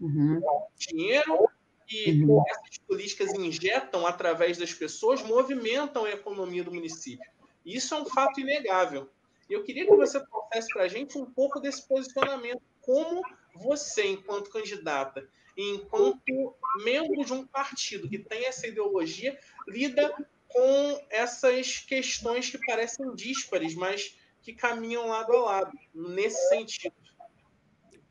Uhum. 0.00 0.40
Dinheiro 0.76 1.48
que 1.86 2.22
uhum. 2.22 2.42
essas 2.48 2.78
políticas 2.78 3.32
injetam 3.34 4.06
através 4.06 4.58
das 4.58 4.72
pessoas 4.72 5.22
movimentam 5.22 6.04
a 6.04 6.10
economia 6.10 6.64
do 6.64 6.72
município. 6.72 7.28
Isso 7.64 7.94
é 7.94 8.00
um 8.00 8.06
fato 8.06 8.40
inegável. 8.40 9.08
E 9.48 9.52
eu 9.52 9.62
queria 9.62 9.86
que 9.86 9.94
você 9.94 10.20
trouxesse 10.24 10.68
para 10.72 10.84
a 10.84 10.88
gente 10.88 11.18
um 11.18 11.26
pouco 11.26 11.60
desse 11.60 11.86
posicionamento. 11.86 12.62
Como 12.80 13.22
você, 13.54 14.06
enquanto 14.06 14.50
candidata 14.50 15.28
e 15.56 15.70
enquanto 15.70 16.54
membro 16.82 17.24
de 17.24 17.32
um 17.32 17.46
partido 17.46 18.08
que 18.08 18.18
tem 18.18 18.46
essa 18.46 18.66
ideologia, 18.66 19.38
lida 19.68 20.12
com 20.48 21.06
essas 21.10 21.78
questões 21.78 22.50
que 22.50 22.58
parecem 22.66 23.14
díspares, 23.14 23.74
mas 23.74 24.16
que 24.42 24.52
caminham 24.52 25.08
lado 25.08 25.32
a 25.32 25.40
lado, 25.40 25.78
nesse 25.94 26.48
sentido. 26.48 26.94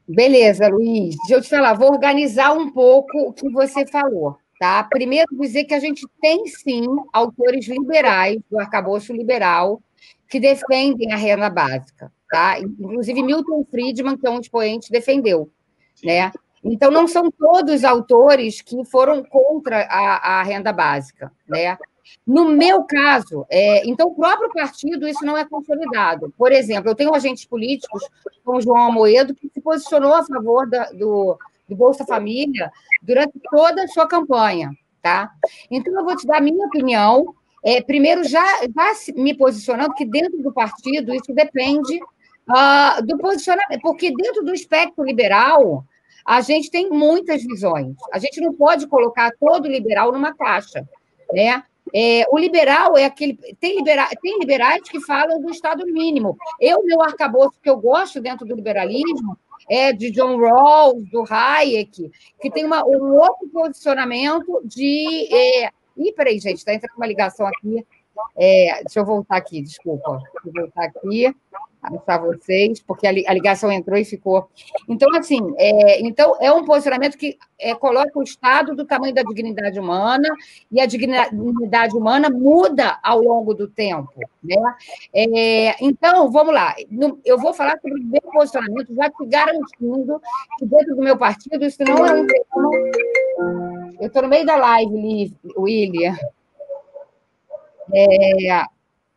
Beleza, 0.07 0.67
Luiz. 0.67 1.15
Deixa 1.17 1.35
eu 1.35 1.41
te 1.41 1.49
falar, 1.49 1.73
vou 1.73 1.89
organizar 1.89 2.53
um 2.53 2.71
pouco 2.71 3.29
o 3.29 3.33
que 3.33 3.49
você 3.49 3.85
falou. 3.85 4.37
Tá? 4.59 4.83
Primeiro, 4.83 5.27
dizer 5.39 5.65
que 5.65 5.73
a 5.73 5.79
gente 5.79 6.05
tem, 6.21 6.45
sim, 6.47 6.85
autores 7.11 7.67
liberais, 7.67 8.39
do 8.49 8.59
arcabouço 8.59 9.11
liberal, 9.11 9.81
que 10.29 10.39
defendem 10.39 11.11
a 11.11 11.17
renda 11.17 11.49
básica. 11.49 12.11
Tá? 12.29 12.59
Inclusive, 12.59 13.23
Milton 13.23 13.65
Friedman, 13.69 14.17
que 14.17 14.27
é 14.27 14.29
um 14.29 14.39
expoente, 14.39 14.91
defendeu. 14.91 15.49
Né? 16.03 16.31
Então, 16.63 16.89
não 16.89 17.07
são 17.07 17.29
todos 17.29 17.83
autores 17.83 18.61
que 18.61 18.85
foram 18.85 19.23
contra 19.23 19.81
a, 19.89 20.39
a 20.39 20.43
renda 20.43 20.71
básica. 20.71 21.31
Né? 21.47 21.77
No 22.25 22.49
meu 22.49 22.83
caso, 22.83 23.45
é, 23.49 23.87
então, 23.87 24.07
o 24.07 24.15
próprio 24.15 24.49
partido, 24.51 25.07
isso 25.07 25.25
não 25.25 25.37
é 25.37 25.45
consolidado. 25.45 26.33
Por 26.37 26.51
exemplo, 26.51 26.89
eu 26.89 26.95
tenho 26.95 27.13
agentes 27.13 27.45
políticos, 27.45 28.03
como 28.43 28.61
João 28.61 28.87
Amoedo, 28.87 29.35
que 29.35 29.49
se 29.49 29.61
posicionou 29.61 30.13
a 30.13 30.23
favor 30.23 30.69
da, 30.69 30.91
do, 30.91 31.37
do 31.67 31.75
Bolsa 31.75 32.05
Família 32.05 32.71
durante 33.01 33.39
toda 33.49 33.83
a 33.83 33.87
sua 33.87 34.07
campanha. 34.07 34.71
Tá? 35.01 35.31
Então, 35.69 35.93
eu 35.97 36.05
vou 36.05 36.15
te 36.15 36.25
dar 36.25 36.37
a 36.37 36.41
minha 36.41 36.65
opinião. 36.65 37.35
É, 37.63 37.81
primeiro, 37.81 38.23
já, 38.23 38.45
já 38.63 39.13
me 39.15 39.33
posicionando 39.33 39.93
que 39.93 40.05
dentro 40.05 40.41
do 40.41 40.53
partido 40.53 41.13
isso 41.13 41.33
depende 41.33 41.99
uh, 42.49 43.05
do 43.05 43.17
posicionamento, 43.17 43.81
porque 43.81 44.13
dentro 44.13 44.43
do 44.43 44.53
espectro 44.53 45.03
liberal, 45.03 45.85
a 46.25 46.41
gente 46.41 46.71
tem 46.71 46.89
muitas 46.89 47.43
visões. 47.43 47.95
A 48.11 48.19
gente 48.19 48.39
não 48.39 48.53
pode 48.53 48.87
colocar 48.87 49.31
todo 49.39 49.67
liberal 49.67 50.11
numa 50.11 50.33
caixa. 50.33 50.87
Né? 51.33 51.63
É, 51.93 52.25
o 52.32 52.38
liberal 52.38 52.97
é 52.97 53.06
aquele. 53.06 53.38
Tem, 53.60 53.77
libera, 53.77 54.10
tem 54.21 54.39
liberais 54.39 54.82
que 54.89 54.99
falam 54.99 55.39
do 55.39 55.51
Estado 55.51 55.86
mínimo. 55.86 56.36
Eu, 56.60 56.84
meu 56.84 57.01
arcabouço 57.01 57.60
que 57.62 57.69
eu 57.69 57.77
gosto 57.77 58.19
dentro 58.19 58.45
do 58.45 58.56
liberalismo 58.56 59.38
é 59.69 59.93
de 59.93 60.10
John 60.12 60.38
Rawls, 60.38 61.10
do 61.12 61.23
Hayek, 61.29 62.12
que 62.41 62.49
tem 62.49 62.65
uma, 62.65 62.84
um 62.86 63.15
outro 63.15 63.47
posicionamento 63.49 64.62
de. 64.65 65.29
É... 65.32 65.69
Ih, 65.95 66.12
peraí, 66.13 66.39
gente, 66.39 66.58
está 66.58 66.73
entrando 66.73 66.97
uma 66.97 67.06
ligação 67.06 67.45
aqui. 67.45 67.86
É, 68.36 68.82
deixa 68.84 68.99
eu 68.99 69.06
voltar 69.06 69.38
aqui, 69.38 69.62
desculpa. 69.62 70.17
Deixa 70.17 70.47
eu 70.47 70.53
voltar 70.53 70.86
aqui 70.86 71.36
para 72.06 72.17
vocês, 72.17 72.82
porque 72.82 73.08
a 73.08 73.12
ligação 73.12 73.72
entrou 73.72 73.98
e 73.98 74.06
ficou. 74.06 74.50
Então, 74.88 75.10
assim, 75.15 75.39
é, 75.58 76.02
então 76.02 76.38
é 76.39 76.52
um 76.52 76.63
posicionamento 76.63 77.17
que 77.17 77.38
é, 77.60 77.76
coloca 77.76 78.12
o 78.17 78.24
Estado 78.24 78.76
do 78.76 78.86
tamanho 78.86 79.13
da 79.13 79.24
dignidade 79.24 79.80
humana, 79.80 80.28
e 80.72 80.80
a 80.80 80.86
dignidade 80.86 81.96
humana 81.96 82.30
muda 82.30 83.00
ao 83.04 83.22
longo 83.22 83.54
do 83.54 83.67
tempo. 83.67 84.13
Né? 84.43 84.56
É, 85.13 85.84
então, 85.84 86.32
vamos 86.32 86.54
lá. 86.54 86.76
Eu 87.26 87.38
vou 87.38 87.54
falar 87.54 87.80
sobre 87.82 88.02
o 88.02 88.06
meu 88.06 88.22
posicionamento, 88.22 88.93
já 88.93 89.10
te 89.10 89.26
garantindo 89.26 90.22
que 90.58 90.65
dentro 90.65 90.96
do 90.96 91.02
meu 91.02 91.17
partido 91.17 91.65
isso 91.65 91.84
não 91.84 92.06
é 92.06 92.13
um 92.13 92.28
Eu 94.00 94.08
estou 94.08 94.22
no 94.24 94.30
meio 94.30 94.46
da 94.46 94.56
live, 94.56 95.34
William. 95.58 96.15
É, 97.93 98.63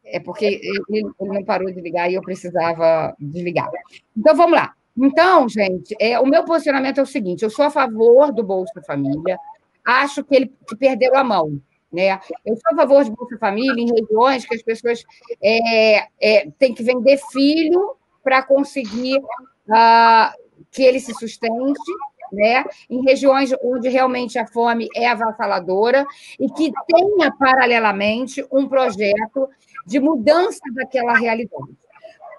é 0.07 0.21
porque 0.21 0.45
ele, 0.45 0.85
ele, 0.89 1.11
não 1.21 1.45
parou 1.45 1.71
de 1.71 1.81
ligar 1.81 2.11
e 2.11 2.15
eu 2.15 2.23
precisava 2.23 3.15
desligar. 3.19 3.69
Então, 4.17 4.35
vamos 4.35 4.57
lá. 4.57 4.73
Então, 4.97 5.49
gente, 5.49 5.95
é, 6.01 6.19
o 6.19 6.27
meu 6.27 6.45
posicionamento 6.45 6.99
é 6.99 7.03
o 7.03 7.07
seguinte: 7.07 7.43
eu 7.43 7.51
sou 7.51 7.67
a 7.67 7.71
favor 7.71 8.33
do 8.33 8.43
Bolsa 8.43 8.81
Família, 8.87 9.39
acho 9.85 10.25
que 10.25 10.35
ele 10.35 10.53
perdeu 10.79 11.15
a 11.17 11.25
mão. 11.25 11.61
Né? 11.93 12.19
Eu 12.45 12.57
sou 12.57 12.73
a 12.73 12.77
favor 12.77 13.05
de 13.05 13.11
Bolsa 13.11 13.37
Família 13.39 13.83
em 13.83 13.93
regiões 13.93 14.47
que 14.47 14.55
as 14.55 14.63
pessoas 14.63 15.05
é, 15.43 16.09
é, 16.21 16.51
têm 16.59 16.75
que 16.75 16.83
vender 16.83 17.19
filho 17.31 17.97
para 18.23 18.43
conseguir 18.43 19.19
uh, 19.19 20.47
que 20.71 20.83
ele 20.83 20.99
se 20.99 21.15
sustente, 21.15 21.93
né? 22.33 22.65
em 22.91 23.03
regiões 23.03 23.55
onde 23.63 23.89
realmente 23.89 24.39
a 24.39 24.47
fome 24.47 24.89
é 24.97 25.07
avassaladora 25.07 26.05
e 26.41 26.49
que 26.49 26.73
tenha, 26.89 27.33
paralelamente, 27.39 28.45
um 28.51 28.69
projeto 28.69 29.49
de 29.87 30.01
mudança 30.01 30.61
daquela 30.75 31.17
realidade. 31.17 31.77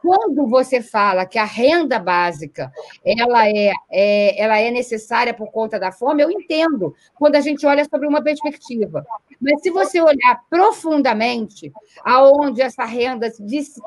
Quando 0.02 0.48
você 0.48 0.82
fala 0.82 1.26
que 1.26 1.40
a 1.40 1.44
renda 1.44 1.98
básica 1.98 2.72
ela 3.04 3.48
é, 3.48 3.72
é, 3.90 4.42
ela 4.42 4.60
é 4.60 4.70
necessária 4.70 5.34
por 5.34 5.52
conta 5.52 5.80
da 5.80 5.92
fome, 5.92 6.24
eu 6.24 6.30
entendo, 6.30 6.96
quando 7.16 7.36
a 7.36 7.42
gente 7.42 7.66
olha 7.66 7.84
sobre 7.86 8.08
uma 8.08 8.22
perspectiva. 8.22 9.06
Mas 9.42 9.62
se 9.62 9.72
você 9.72 10.00
olhar 10.00 10.44
profundamente 10.50 11.72
aonde 12.04 12.62
essa 12.62 12.86
renda 12.86 13.30
se, 13.32 13.44
se 13.44 13.82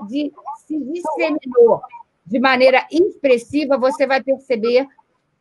disseminou 0.68 1.80
de 2.26 2.38
maneira 2.38 2.86
expressiva, 2.90 3.78
você 3.78 4.06
vai 4.06 4.22
perceber 4.22 4.86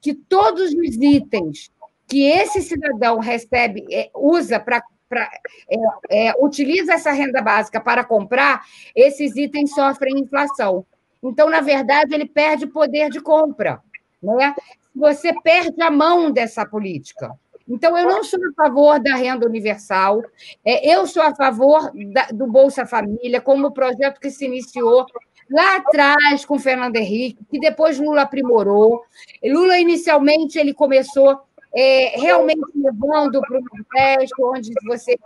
que 0.01 0.13
todos 0.13 0.71
os 0.71 0.95
itens 0.95 1.71
que 2.08 2.23
esse 2.23 2.62
cidadão 2.63 3.19
recebe, 3.19 3.86
é, 3.91 4.10
usa 4.15 4.60
para 4.60 4.82
pra, 5.10 5.30
é, 5.69 6.28
é, 6.28 6.34
utiliza 6.39 6.93
essa 6.93 7.12
renda 7.12 7.41
básica 7.41 7.82
para 7.82 8.04
comprar, 8.04 8.63
esses 8.95 9.36
itens 9.36 9.74
sofrem 9.74 10.19
inflação. 10.19 10.86
Então, 11.22 11.50
na 11.50 11.60
verdade, 11.60 12.13
ele 12.13 12.26
perde 12.26 12.67
poder 12.67 13.10
de 13.10 13.19
compra. 13.19 13.82
Né? 14.22 14.56
Você 14.95 15.34
perde 15.41 15.82
a 15.82 15.91
mão 15.91 16.32
dessa 16.32 16.65
política. 16.65 17.32
Então, 17.67 17.95
eu 17.98 18.08
não 18.08 18.24
sou 18.24 18.39
a 18.39 18.63
favor 18.63 19.00
da 19.00 19.15
renda 19.15 19.45
universal, 19.45 20.24
é, 20.65 20.91
eu 20.91 21.06
sou 21.06 21.22
a 21.22 21.36
favor 21.36 21.91
da, 22.12 22.26
do 22.28 22.48
Bolsa 22.48 22.86
Família, 22.86 23.39
como 23.39 23.72
projeto 23.72 24.19
que 24.19 24.32
se 24.32 24.45
iniciou 24.45 25.06
lá 25.50 25.78
atrás 25.78 26.45
com 26.45 26.58
Fernando 26.58 26.95
Henrique, 26.95 27.43
que 27.50 27.60
depois 27.60 28.00
Lula 28.00 28.24
aprimorou. 28.24 29.04
Lula, 29.43 29.80
inicialmente, 29.80 30.58
ele 30.58 30.74
começou 30.74 31.39
é, 31.82 32.20
realmente 32.20 32.70
levando 32.76 33.39
para 33.39 33.58
o 33.58 33.63
Nordeste, 33.63 34.34
onde 34.42 34.74
você 34.86 35.18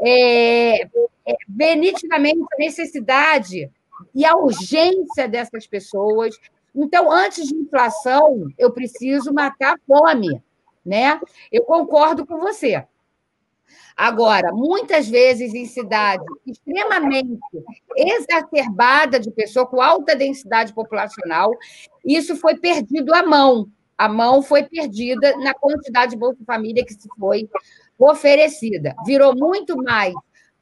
é, 0.00 0.82
é, 0.82 1.36
vê 1.46 1.76
nitidamente 1.76 2.40
a 2.40 2.58
necessidade 2.58 3.70
e 4.14 4.24
a 4.24 4.34
urgência 4.34 5.28
dessas 5.28 5.66
pessoas. 5.66 6.34
Então, 6.74 7.12
antes 7.12 7.46
de 7.46 7.54
inflação, 7.54 8.46
eu 8.56 8.72
preciso 8.72 9.34
matar 9.34 9.74
a 9.74 9.78
fome. 9.86 10.42
Né? 10.84 11.20
Eu 11.52 11.64
concordo 11.64 12.24
com 12.24 12.38
você. 12.38 12.82
Agora, 13.94 14.50
muitas 14.50 15.08
vezes 15.10 15.52
em 15.52 15.66
cidade 15.66 16.24
extremamente 16.46 17.38
exacerbada 17.94 19.20
de 19.20 19.30
pessoa 19.30 19.66
com 19.66 19.82
alta 19.82 20.16
densidade 20.16 20.72
populacional, 20.72 21.50
isso 22.02 22.34
foi 22.36 22.56
perdido 22.56 23.14
à 23.14 23.22
mão 23.22 23.68
a 23.98 24.08
mão 24.08 24.40
foi 24.40 24.62
perdida 24.62 25.36
na 25.38 25.52
quantidade 25.52 26.12
de 26.12 26.16
Bolsa 26.16 26.38
Família 26.46 26.84
que 26.84 26.94
se 26.94 27.08
foi 27.18 27.50
oferecida. 27.98 28.94
Virou 29.04 29.34
muito 29.36 29.76
mais 29.76 30.14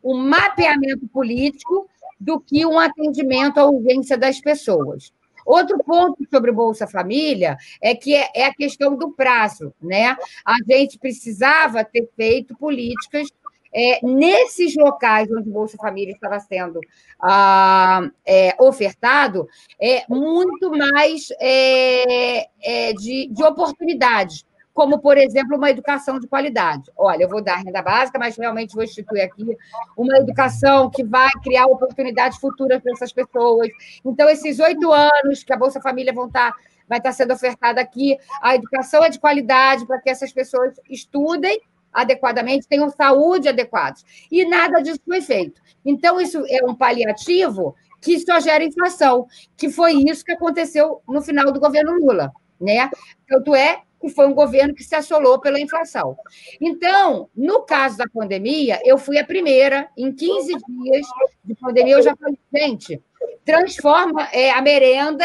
um 0.03 0.17
mapeamento 0.17 1.07
político 1.09 1.87
do 2.19 2.41
que 2.41 2.65
um 2.65 2.79
atendimento 2.79 3.59
à 3.59 3.67
urgência 3.67 4.17
das 4.17 4.41
pessoas. 4.41 5.13
Outro 5.45 5.79
ponto 5.85 6.27
sobre 6.29 6.51
Bolsa 6.51 6.89
Família 6.89 7.57
é 7.81 7.95
que 7.95 8.15
é, 8.15 8.31
é 8.35 8.47
a 8.47 8.55
questão 8.55 8.97
do 8.97 9.13
prazo, 9.13 9.73
né? 9.81 10.17
A 10.45 10.57
gente 10.67 10.99
precisava 10.99 11.85
ter 11.85 12.09
feito 12.17 12.57
políticas 12.57 13.29
é, 13.77 14.01
nesses 14.03 14.75
locais 14.75 15.31
onde 15.31 15.51
o 15.51 15.53
Bolsa 15.53 15.77
Família 15.77 16.15
estava 16.15 16.41
sendo 16.41 16.81
ah, 17.21 18.09
é, 18.25 18.57
ofertado, 18.59 19.47
é 19.79 20.03
muito 20.09 20.71
mais 20.71 21.29
é, 21.39 22.49
é, 22.63 22.93
de, 22.95 23.29
de 23.29 23.45
oportunidades. 23.45 24.47
como, 24.73 24.99
por 24.99 25.17
exemplo, 25.17 25.57
uma 25.57 25.71
educação 25.71 26.19
de 26.21 26.27
qualidade. 26.27 26.91
Olha, 26.99 27.23
eu 27.23 27.29
vou 27.31 27.43
dar 27.43 27.57
renda 27.57 27.81
básica, 27.81 28.19
mas 28.19 28.37
realmente 28.37 28.75
vou 28.75 28.85
instituir 28.85 29.25
aqui 29.25 29.57
uma 29.97 30.19
educação 30.19 30.91
que 30.91 31.03
vai 31.03 31.31
criar 31.43 31.67
oportunidades 31.67 32.39
futuras 32.39 32.83
para 32.83 32.93
essas 32.93 33.11
pessoas. 33.11 33.69
Então, 34.05 34.29
esses 34.29 34.59
oito 34.59 34.93
anos 34.93 35.43
que 35.43 35.53
a 35.53 35.57
Bolsa 35.57 35.81
Família 35.81 36.13
vão 36.13 36.27
estar, 36.27 36.55
vai 36.87 36.99
estar 36.99 37.13
sendo 37.13 37.33
ofertada 37.33 37.81
aqui, 37.81 38.19
a 38.43 38.55
educação 38.55 39.03
é 39.03 39.09
de 39.09 39.19
qualidade 39.19 39.87
para 39.87 39.99
que 39.99 40.11
essas 40.11 40.31
pessoas 40.31 40.79
estudem 40.91 41.59
adequadamente, 41.97 42.69
tenham 42.69 42.91
saúde 42.91 43.49
adequada. 43.49 43.97
E 44.31 44.45
nada 44.45 44.81
disso 44.83 45.01
foi 45.05 45.23
feito. 45.23 45.61
Então, 45.85 46.21
isso 46.21 46.45
é 46.49 46.65
um 46.65 46.75
paliativo 46.75 47.75
que 48.01 48.19
só 48.21 48.39
gera 48.39 48.63
inflação, 48.63 49.27
que 49.57 49.71
foi 49.71 49.95
isso 49.95 50.25
que 50.25 50.33
aconteceu 50.33 51.01
no 51.09 51.23
final 51.23 51.51
do 51.51 51.59
governo 51.59 51.99
Lula. 51.99 52.31
Né? 52.61 52.91
Tanto 53.27 53.55
é 53.55 53.83
que 54.01 54.11
foi 54.11 54.27
um 54.27 54.35
governo 54.35 54.75
que 54.75 54.85
se 54.85 54.95
assolou 54.95 55.41
pela 55.41 55.59
inflação. 55.59 56.17
Então, 56.61 57.31
no 57.35 57.63
caso 57.63 57.97
da 57.97 58.07
pandemia, 58.07 58.81
eu 58.85 58.99
fui 58.99 59.19
a 59.19 59.25
primeira, 59.25 59.89
em 59.97 60.13
15 60.13 60.53
dias 60.69 61.07
de 61.45 61.55
pandemia, 61.55 61.95
eu 61.95 62.03
já 62.03 62.15
falei, 62.15 62.39
gente, 62.55 63.03
transforma 63.45 64.29
é, 64.33 64.51
a 64.51 64.61
merenda 64.61 65.25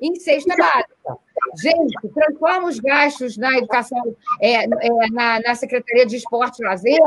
em 0.00 0.14
cesta 0.16 0.54
básica. 0.56 1.18
Gente, 1.60 2.08
transforma 2.14 2.68
os 2.68 2.78
gastos 2.78 3.36
na 3.36 3.56
educação, 3.58 4.14
é, 4.40 4.64
é, 4.64 5.10
na, 5.10 5.40
na 5.40 5.54
Secretaria 5.54 6.06
de 6.06 6.16
Esporte 6.16 6.62
e 6.62 6.66
Lazer, 6.66 7.00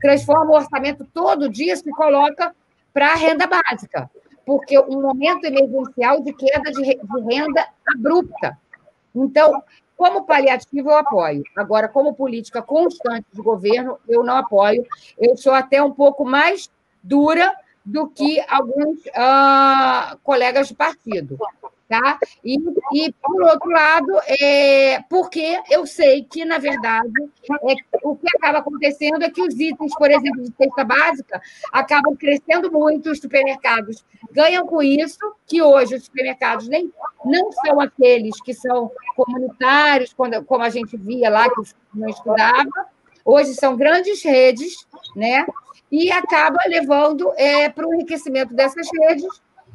transforma 0.00 0.52
o 0.52 0.56
orçamento 0.56 1.06
todo 1.12 1.48
dia, 1.48 1.76
se 1.76 1.90
coloca 1.90 2.54
para 2.92 3.12
a 3.12 3.16
renda 3.16 3.46
básica, 3.46 4.10
porque 4.44 4.78
um 4.78 5.02
momento 5.02 5.44
emergencial 5.44 6.22
de 6.22 6.32
queda 6.32 6.70
de, 6.70 6.82
de 6.82 7.20
renda 7.34 7.66
abrupta. 7.86 8.58
Então, 9.14 9.62
como 9.96 10.24
paliativo, 10.24 10.90
eu 10.90 10.96
apoio. 10.96 11.42
Agora, 11.56 11.88
como 11.88 12.14
política 12.14 12.60
constante 12.60 13.26
de 13.32 13.40
governo, 13.40 13.98
eu 14.06 14.22
não 14.22 14.36
apoio. 14.36 14.84
Eu 15.18 15.36
sou 15.36 15.52
até 15.52 15.82
um 15.82 15.92
pouco 15.92 16.24
mais 16.24 16.70
dura 17.02 17.54
do 17.86 18.08
que 18.08 18.42
alguns 18.48 18.98
uh, 19.06 20.18
colegas 20.24 20.68
de 20.68 20.74
partido. 20.74 21.38
Tá? 21.88 22.18
E, 22.44 22.56
e, 22.94 23.12
por 23.22 23.44
outro 23.44 23.70
lado, 23.70 24.10
é, 24.26 25.00
porque 25.08 25.62
eu 25.70 25.86
sei 25.86 26.24
que, 26.24 26.44
na 26.44 26.58
verdade, 26.58 27.12
é, 27.62 27.74
o 28.02 28.16
que 28.16 28.26
acaba 28.36 28.58
acontecendo 28.58 29.22
é 29.22 29.30
que 29.30 29.40
os 29.40 29.54
itens, 29.54 29.94
por 29.96 30.10
exemplo, 30.10 30.42
de 30.42 30.52
cesta 30.56 30.82
básica, 30.82 31.40
acabam 31.72 32.16
crescendo 32.16 32.72
muito, 32.72 33.08
os 33.08 33.20
supermercados 33.20 34.04
ganham 34.32 34.66
com 34.66 34.82
isso, 34.82 35.16
que 35.46 35.62
hoje 35.62 35.94
os 35.94 36.06
supermercados 36.06 36.66
nem, 36.66 36.92
não 37.24 37.52
são 37.52 37.80
aqueles 37.80 38.40
que 38.42 38.52
são 38.52 38.90
comunitários, 39.14 40.12
quando, 40.12 40.44
como 40.44 40.64
a 40.64 40.70
gente 40.70 40.96
via 40.96 41.30
lá, 41.30 41.48
que 41.48 41.62
não 41.94 42.08
estudava, 42.08 42.88
hoje 43.26 43.52
são 43.54 43.76
grandes 43.76 44.22
redes, 44.22 44.86
né? 45.14 45.44
e 45.90 46.10
acaba 46.10 46.58
levando 46.66 47.32
é, 47.36 47.68
para 47.68 47.86
o 47.86 47.94
enriquecimento 47.94 48.54
dessas 48.54 48.88
redes 48.92 49.26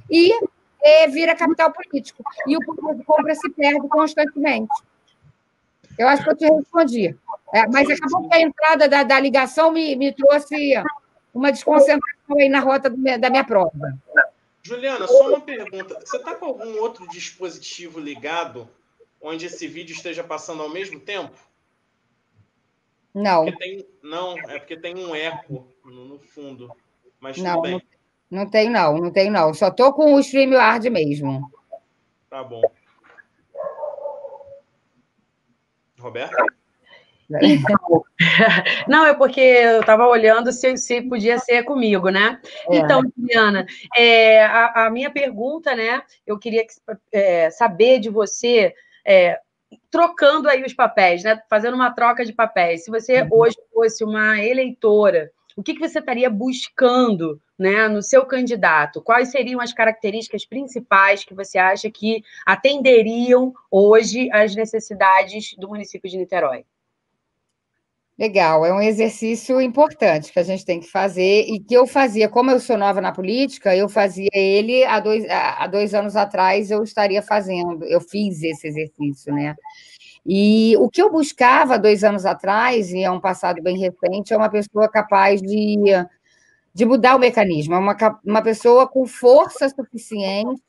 e 0.10 0.34
é, 0.82 1.08
vira 1.08 1.36
capital 1.36 1.72
político. 1.72 2.24
E 2.48 2.58
o 2.58 2.60
poder 2.60 2.98
de 2.98 3.04
compra 3.04 3.34
se 3.36 3.50
perde 3.52 3.88
constantemente. 3.88 4.74
Eu 5.98 6.08
acho 6.08 6.24
que 6.24 6.30
eu 6.30 6.36
te 6.36 6.46
respondi. 6.46 7.16
É, 7.54 7.68
mas 7.68 7.90
acabou 7.90 8.30
que 8.30 8.36
a 8.36 8.42
entrada 8.42 8.88
da, 8.88 9.04
da 9.04 9.20
ligação 9.20 9.72
me, 9.72 9.96
me 9.96 10.14
trouxe 10.14 10.56
uma 11.34 11.52
desconcentração 11.52 12.38
aí 12.40 12.50
na 12.50 12.60
rota 12.60 12.90
minha, 12.90 13.20
da 13.20 13.30
minha 13.30 13.44
prova. 13.44 13.72
Juliana, 14.64 15.08
só 15.08 15.30
uma 15.30 15.42
pergunta. 15.42 16.00
Você 16.00 16.18
está 16.18 16.36
com 16.36 16.46
algum 16.46 16.80
outro 16.80 17.08
dispositivo 17.10 18.00
ligado 18.00 18.70
onde 19.22 19.46
esse 19.46 19.68
vídeo 19.68 19.94
esteja 19.94 20.24
passando 20.24 20.64
ao 20.64 20.70
mesmo 20.70 21.00
tempo? 21.00 21.34
Não. 23.14 23.46
Tem, 23.58 23.86
não, 24.04 24.38
é 24.38 24.60
porque 24.60 24.78
tem 24.78 24.96
um 24.98 25.14
eco 25.14 25.68
no, 25.84 26.06
no 26.06 26.20
fundo. 26.20 26.72
Mas 27.20 27.38
não, 27.38 27.62
não, 27.62 27.82
não 28.30 28.50
tem, 28.50 28.70
não, 28.70 28.98
não 28.98 29.12
tem, 29.12 29.30
não. 29.30 29.54
Só 29.54 29.70
tô 29.70 29.94
com 29.94 30.16
o 30.16 30.20
StreamYard 30.20 30.90
mesmo. 30.90 31.52
Tá 32.30 32.44
bom. 32.44 32.62
Roberto? 36.00 36.36
Então, 37.42 38.04
não, 38.88 39.06
é 39.06 39.14
porque 39.14 39.40
eu 39.40 39.82
estava 39.82 40.08
olhando 40.08 40.52
se, 40.52 40.76
se 40.78 41.02
podia 41.02 41.38
ser 41.38 41.64
comigo, 41.64 42.10
né? 42.10 42.42
É. 42.70 42.78
Então, 42.78 43.02
Juliana, 43.18 43.66
é, 43.96 44.44
a, 44.44 44.86
a, 44.86 44.90
minha 44.90 45.10
pergunta, 45.10 45.76
né? 45.76 46.02
Eu 46.26 46.38
queria 46.38 46.66
é, 47.12 47.50
saber 47.52 48.00
de 48.00 48.10
você, 48.10 48.74
é, 49.06 49.40
trocando 49.90 50.50
aí 50.50 50.64
os 50.64 50.74
papéis, 50.74 51.24
né? 51.24 51.42
Fazendo 51.50 51.76
uma 51.76 51.92
troca 51.92 52.26
de 52.26 52.34
papéis. 52.34 52.84
Se 52.84 52.92
você 52.92 53.22
uhum. 53.22 53.30
hoje 53.32 53.58
fosse 53.74 54.04
uma 54.04 54.40
eleitora 54.42 55.32
o 55.56 55.64
que, 55.64 55.74
que 55.74 55.80
você 55.80 56.00
estaria 56.00 56.30
buscando 56.30 57.42
né, 57.58 57.88
no 57.88 58.02
seu 58.02 58.26
candidato? 58.26 59.02
Quais 59.02 59.32
seriam 59.32 59.60
as 59.60 59.74
características 59.74 60.46
principais 60.46 61.24
que 61.24 61.34
você 61.34 61.58
acha 61.58 61.90
que 61.90 62.24
atenderiam 62.46 63.54
hoje 63.70 64.30
às 64.32 64.56
necessidades 64.56 65.56
do 65.58 65.68
município 65.68 66.10
de 66.10 66.18
Niterói? 66.18 66.66
Legal, 68.22 68.64
é 68.64 68.72
um 68.72 68.80
exercício 68.80 69.60
importante 69.60 70.32
que 70.32 70.38
a 70.38 70.44
gente 70.44 70.64
tem 70.64 70.80
que 70.80 70.86
fazer 70.86 71.44
e 71.48 71.60
que 71.60 71.74
eu 71.74 71.88
fazia, 71.88 72.30
como 72.30 72.52
eu 72.52 72.60
sou 72.60 72.78
nova 72.78 73.02
na 73.02 73.12
política, 73.12 73.76
eu 73.76 73.90
fazia 73.90 74.30
ele 74.32 74.84
há 74.84 75.00
dois, 75.00 75.26
há 75.28 75.66
dois 75.66 75.96
anos 75.96 76.16
atrás, 76.16 76.70
eu 76.70 76.84
estaria 76.84 77.24
fazendo, 77.24 77.84
eu 77.86 78.00
fiz 78.00 78.44
esse 78.44 78.68
exercício, 78.68 79.34
né? 79.34 79.56
E 80.24 80.76
o 80.78 80.88
que 80.88 81.02
eu 81.02 81.12
buscava 81.12 81.80
dois 81.80 82.04
anos 82.04 82.24
atrás, 82.24 82.92
e 82.92 83.04
é 83.04 83.10
um 83.10 83.20
passado 83.20 83.60
bem 83.60 83.76
recente, 83.80 84.32
é 84.32 84.38
uma 84.38 84.52
pessoa 84.52 84.88
capaz 84.88 85.42
de, 85.42 85.78
de 86.76 86.86
mudar 86.86 87.16
o 87.16 87.20
mecanismo, 87.20 87.74
é 87.74 87.80
uma, 87.80 87.98
uma 88.24 88.44
pessoa 88.44 88.88
com 88.88 89.04
força 89.08 89.68
suficiente 89.68 90.62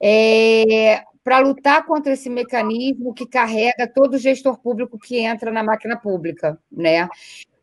é, 0.00 1.02
para 1.24 1.38
lutar 1.38 1.84
contra 1.86 2.12
esse 2.12 2.28
mecanismo 2.28 3.14
que 3.14 3.26
carrega 3.26 3.86
todo 3.86 4.18
gestor 4.18 4.58
público 4.58 4.98
que 4.98 5.18
entra 5.18 5.50
na 5.50 5.62
máquina 5.62 5.96
pública, 5.96 6.58
né? 6.70 7.08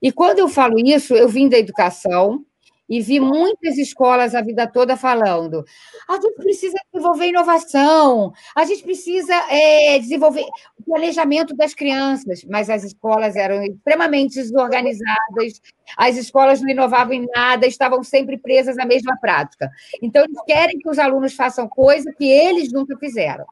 E 0.01 0.11
quando 0.11 0.39
eu 0.39 0.47
falo 0.47 0.79
isso, 0.79 1.13
eu 1.13 1.27
vim 1.27 1.49
da 1.49 1.57
educação, 1.57 2.45
e 2.89 2.99
vi 3.01 3.19
muitas 3.19 3.77
escolas 3.77 4.33
a 4.33 4.41
vida 4.41 4.65
toda 4.65 4.97
falando: 4.97 5.63
a 6.07 6.15
gente 6.15 6.35
precisa 6.35 6.77
desenvolver 6.91 7.27
inovação, 7.27 8.33
a 8.55 8.65
gente 8.65 8.81
precisa 8.81 9.33
é, 9.49 9.99
desenvolver 9.99 10.45
planejamento 10.89 11.55
das 11.55 11.75
crianças, 11.75 12.43
mas 12.43 12.69
as 12.69 12.83
escolas 12.83 13.35
eram 13.35 13.63
extremamente 13.63 14.35
desorganizadas, 14.35 15.61
as 15.95 16.17
escolas 16.17 16.61
não 16.61 16.69
inovavam 16.69 17.13
em 17.13 17.27
nada, 17.35 17.67
estavam 17.67 18.03
sempre 18.03 18.37
presas 18.37 18.77
à 18.79 18.85
mesma 18.85 19.15
prática. 19.21 19.69
Então, 20.01 20.23
eles 20.23 20.41
querem 20.47 20.79
que 20.79 20.89
os 20.89 20.97
alunos 20.97 21.33
façam 21.33 21.67
coisa 21.67 22.11
que 22.11 22.25
eles 22.25 22.71
nunca 22.73 22.97
fizeram. 22.97 23.45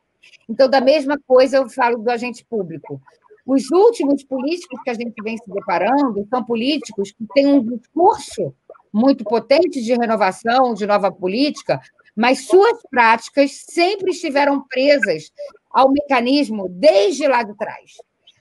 Então, 0.50 0.68
da 0.68 0.82
mesma 0.82 1.20
coisa, 1.28 1.58
eu 1.58 1.70
falo 1.70 2.00
do 2.00 2.10
agente 2.10 2.44
público. 2.44 3.00
Os 3.46 3.70
últimos 3.72 4.24
políticos 4.24 4.82
que 4.84 4.90
a 4.90 4.94
gente 4.94 5.22
vem 5.24 5.38
se 5.38 5.50
deparando 5.50 6.28
são 6.30 6.44
políticos 6.44 7.12
que 7.12 7.26
têm 7.34 7.48
um 7.48 7.64
discurso 7.64 8.54
muito 8.92 9.24
potentes 9.24 9.86
de 9.86 9.94
renovação, 9.94 10.74
de 10.74 10.86
nova 10.86 11.12
política, 11.12 11.80
mas 12.18 12.48
suas 12.48 12.82
práticas 12.90 13.64
sempre 13.70 14.10
estiveram 14.10 14.60
presas 14.68 15.32
ao 15.70 15.92
mecanismo 15.92 16.68
desde 16.68 17.28
lá 17.28 17.44
de 17.44 17.56
trás. 17.56 17.92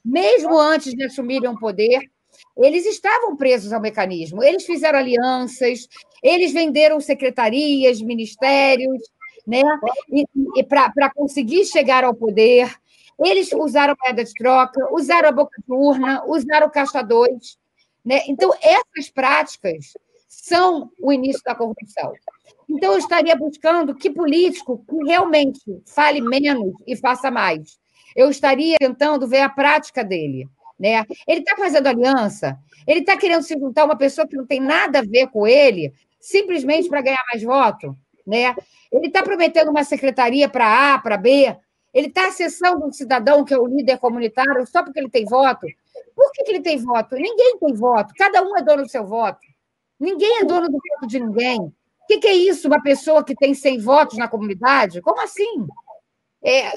Mesmo 0.03 0.59
antes 0.59 0.95
de 0.95 1.05
assumirem 1.05 1.51
o 1.51 1.59
poder, 1.59 2.01
eles 2.57 2.87
estavam 2.87 3.37
presos 3.37 3.75
ao 3.75 3.81
mecanismo. 3.81 4.43
Eles 4.43 4.65
fizeram 4.65 4.99
alianças, 4.99 5.87
eles 6.23 6.55
venderam 6.55 6.99
secretarias, 7.01 8.01
ministérios, 8.01 9.03
né? 9.47 9.61
E, 10.11 10.25
e 10.57 10.65
para 10.65 11.13
conseguir 11.15 11.67
chegar 11.67 12.03
ao 12.03 12.15
poder, 12.15 12.75
eles 13.23 13.53
usaram 13.53 13.95
moeda 14.03 14.25
de 14.25 14.33
troca, 14.33 14.89
usaram 14.91 15.29
a 15.29 15.33
boca 15.33 15.61
de 15.67 15.75
urna, 15.75 16.25
usaram 16.27 16.67
o 16.67 16.71
caixa 16.71 17.03
2. 17.03 17.59
Né? 18.03 18.23
Então, 18.27 18.55
essas 18.63 19.11
práticas 19.11 19.93
são 20.43 20.91
o 21.01 21.13
início 21.13 21.43
da 21.43 21.55
corrupção. 21.55 22.13
Então, 22.69 22.93
eu 22.93 22.99
estaria 22.99 23.35
buscando 23.35 23.95
que 23.95 24.11
político 24.11 24.85
que 24.89 24.97
realmente 25.05 25.61
fale 25.87 26.21
menos 26.21 26.75
e 26.87 26.95
faça 26.95 27.31
mais. 27.31 27.79
Eu 28.15 28.31
estaria 28.31 28.77
tentando 28.79 29.27
ver 29.27 29.41
a 29.41 29.49
prática 29.49 30.05
dele. 30.05 30.47
Né? 30.79 31.05
Ele 31.27 31.41
está 31.41 31.57
fazendo 31.57 31.87
aliança, 31.87 32.59
ele 32.87 33.01
está 33.01 33.17
querendo 33.17 33.43
se 33.43 33.59
juntar 33.59 33.87
uma 33.87 33.97
pessoa 33.97 34.27
que 34.27 34.37
não 34.37 34.47
tem 34.47 34.61
nada 34.61 34.99
a 34.99 35.03
ver 35.03 35.29
com 35.29 35.47
ele, 35.47 35.93
simplesmente 36.21 36.89
para 36.89 37.01
ganhar 37.01 37.25
mais 37.33 37.43
voto. 37.43 37.97
Né? 38.27 38.55
Ele 38.93 39.07
está 39.07 39.23
prometendo 39.23 39.71
uma 39.71 39.85
secretaria 39.85 40.49
para 40.51 40.95
A, 40.95 40.99
para 40.99 41.17
B, 41.17 41.57
ele 41.95 42.09
está 42.09 42.29
acessando 42.29 42.85
um 42.85 42.93
cidadão 42.93 43.43
que 43.43 43.55
é 43.55 43.59
o 43.59 43.67
líder 43.67 43.99
comunitário 43.99 44.67
só 44.67 44.83
porque 44.83 45.01
ele 45.01 45.09
tem 45.09 45.25
voto. 45.25 45.67
Por 46.15 46.31
que, 46.33 46.45
que 46.45 46.51
ele 46.51 46.61
tem 46.61 46.77
voto? 46.77 47.15
Ninguém 47.15 47.59
tem 47.59 47.73
voto, 47.73 48.13
cada 48.19 48.43
um 48.43 48.55
é 48.55 48.63
dono 48.63 48.83
do 48.83 48.89
seu 48.91 49.07
voto. 49.07 49.41
Ninguém 49.99 50.41
é 50.41 50.45
dono 50.45 50.69
do 50.69 50.79
voto 50.79 51.07
de 51.07 51.19
ninguém. 51.19 51.61
O 51.61 52.07
que, 52.07 52.19
que, 52.19 52.29
é 52.29 52.35
isso, 52.35 52.69
uma 52.69 52.83
pessoa 52.83 53.25
que 53.25 53.35
tem 53.35 53.55
100 53.55 53.81
votos 53.81 54.19
na 54.19 54.29
comunidade? 54.29 55.01
Como 55.01 55.21
assim? 55.21 55.67
É, 56.45 56.73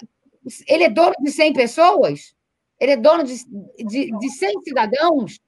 ele 0.68 0.86
é 0.86 0.90
dono 0.90 1.14
de 1.22 1.32
100 1.32 1.54
pessoas? 1.54 2.34
ele 2.80 2.94
é 2.94 2.98
dono 2.98 3.24
de, 3.24 3.36
de, 3.78 4.18
de 4.18 4.30
100 4.30 4.62
cidadãos. 4.64 5.40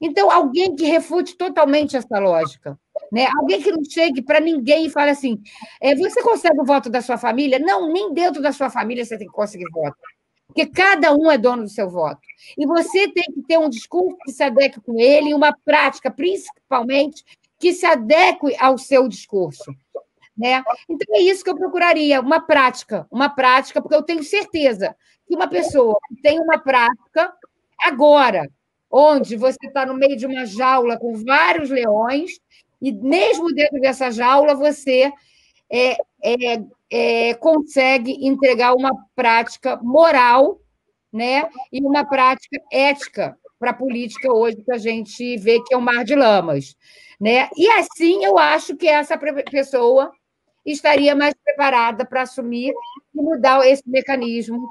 Então, 0.00 0.30
alguém 0.30 0.76
que 0.76 0.84
refute 0.84 1.36
totalmente 1.36 1.96
essa 1.96 2.18
lógica. 2.18 2.78
Né? 3.10 3.26
Alguém 3.40 3.60
que 3.60 3.72
não 3.72 3.82
chegue 3.82 4.22
para 4.22 4.38
ninguém 4.38 4.86
e 4.86 4.90
fale 4.90 5.10
assim: 5.10 5.40
é, 5.80 5.94
você 5.96 6.22
consegue 6.22 6.60
o 6.60 6.64
voto 6.64 6.90
da 6.90 7.00
sua 7.00 7.16
família? 7.16 7.58
Não, 7.58 7.90
nem 7.90 8.12
dentro 8.12 8.42
da 8.42 8.52
sua 8.52 8.70
família 8.70 9.04
você 9.04 9.16
tem 9.16 9.26
que 9.26 9.32
conseguir 9.32 9.68
voto. 9.72 9.96
Porque 10.48 10.66
cada 10.66 11.14
um 11.14 11.30
é 11.30 11.38
dono 11.38 11.62
do 11.62 11.68
seu 11.68 11.88
voto. 11.88 12.20
E 12.56 12.66
você 12.66 13.06
tem 13.08 13.24
que 13.32 13.42
ter 13.42 13.58
um 13.58 13.68
discurso 13.68 14.16
que 14.24 14.32
se 14.32 14.42
adeque 14.42 14.80
com 14.80 14.98
ele 14.98 15.34
uma 15.34 15.54
prática, 15.64 16.10
principalmente, 16.10 17.22
que 17.58 17.72
se 17.72 17.84
adeque 17.84 18.56
ao 18.58 18.78
seu 18.78 19.06
discurso. 19.06 19.70
Né? 20.36 20.62
Então 20.88 21.16
é 21.16 21.20
isso 21.20 21.44
que 21.44 21.50
eu 21.50 21.56
procuraria, 21.56 22.20
uma 22.20 22.40
prática, 22.40 23.06
uma 23.10 23.28
prática, 23.28 23.82
porque 23.82 23.96
eu 23.96 24.02
tenho 24.02 24.22
certeza 24.22 24.96
que 25.26 25.34
uma 25.34 25.48
pessoa 25.48 25.98
que 26.08 26.22
tem 26.22 26.40
uma 26.40 26.58
prática 26.58 27.32
agora, 27.78 28.48
onde 28.90 29.36
você 29.36 29.58
está 29.66 29.84
no 29.84 29.94
meio 29.94 30.16
de 30.16 30.26
uma 30.26 30.46
jaula 30.46 30.96
com 30.96 31.12
vários 31.24 31.68
leões, 31.68 32.40
e 32.80 32.92
mesmo 32.92 33.52
dentro 33.52 33.80
dessa 33.80 34.10
jaula 34.10 34.54
você 34.54 35.12
é, 35.70 35.96
é, 36.22 36.62
é, 36.90 37.34
consegue 37.34 38.26
entregar 38.26 38.74
uma 38.74 38.92
prática 39.14 39.76
moral 39.82 40.60
né, 41.12 41.48
e 41.72 41.80
uma 41.80 42.04
prática 42.04 42.60
ética 42.72 43.36
para 43.58 43.70
a 43.70 43.74
política 43.74 44.32
hoje 44.32 44.62
que 44.62 44.72
a 44.72 44.78
gente 44.78 45.36
vê 45.36 45.60
que 45.62 45.74
é 45.74 45.76
um 45.76 45.82
mar 45.82 46.04
de 46.04 46.14
lamas. 46.14 46.76
Né? 47.20 47.48
E 47.56 47.68
assim 47.72 48.24
eu 48.24 48.38
acho 48.38 48.76
que 48.76 48.86
essa 48.86 49.18
pessoa 49.50 50.12
estaria 50.64 51.14
mais 51.14 51.34
preparada 51.44 52.04
para 52.04 52.22
assumir 52.22 52.72
e 53.14 53.22
mudar 53.22 53.66
esse 53.66 53.82
mecanismo 53.86 54.70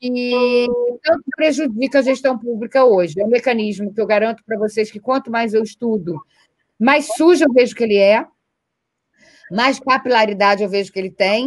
que 0.00 0.66
tanto 1.02 1.24
prejudica 1.36 1.98
a 1.98 2.02
gestão 2.02 2.38
pública 2.38 2.84
hoje. 2.84 3.20
É 3.20 3.24
um 3.24 3.28
mecanismo 3.28 3.92
que 3.92 4.00
eu 4.00 4.06
garanto 4.06 4.42
para 4.44 4.58
vocês 4.58 4.90
que 4.90 5.00
quanto 5.00 5.30
mais 5.30 5.54
eu 5.54 5.62
estudo, 5.62 6.20
mais 6.78 7.06
sujo 7.14 7.44
eu 7.44 7.52
vejo 7.52 7.74
que 7.74 7.84
ele 7.84 7.96
é, 7.96 8.26
mais 9.50 9.78
capilaridade 9.78 10.62
eu 10.62 10.68
vejo 10.68 10.92
que 10.92 10.98
ele 10.98 11.10
tem, 11.10 11.46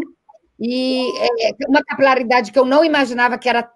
e 0.59 1.03
é, 1.19 1.51
uma 1.67 1.83
capilaridade 1.83 2.51
que 2.51 2.57
eu 2.57 2.65
não 2.65 2.83
imaginava 2.83 3.37
que 3.37 3.47
era 3.47 3.69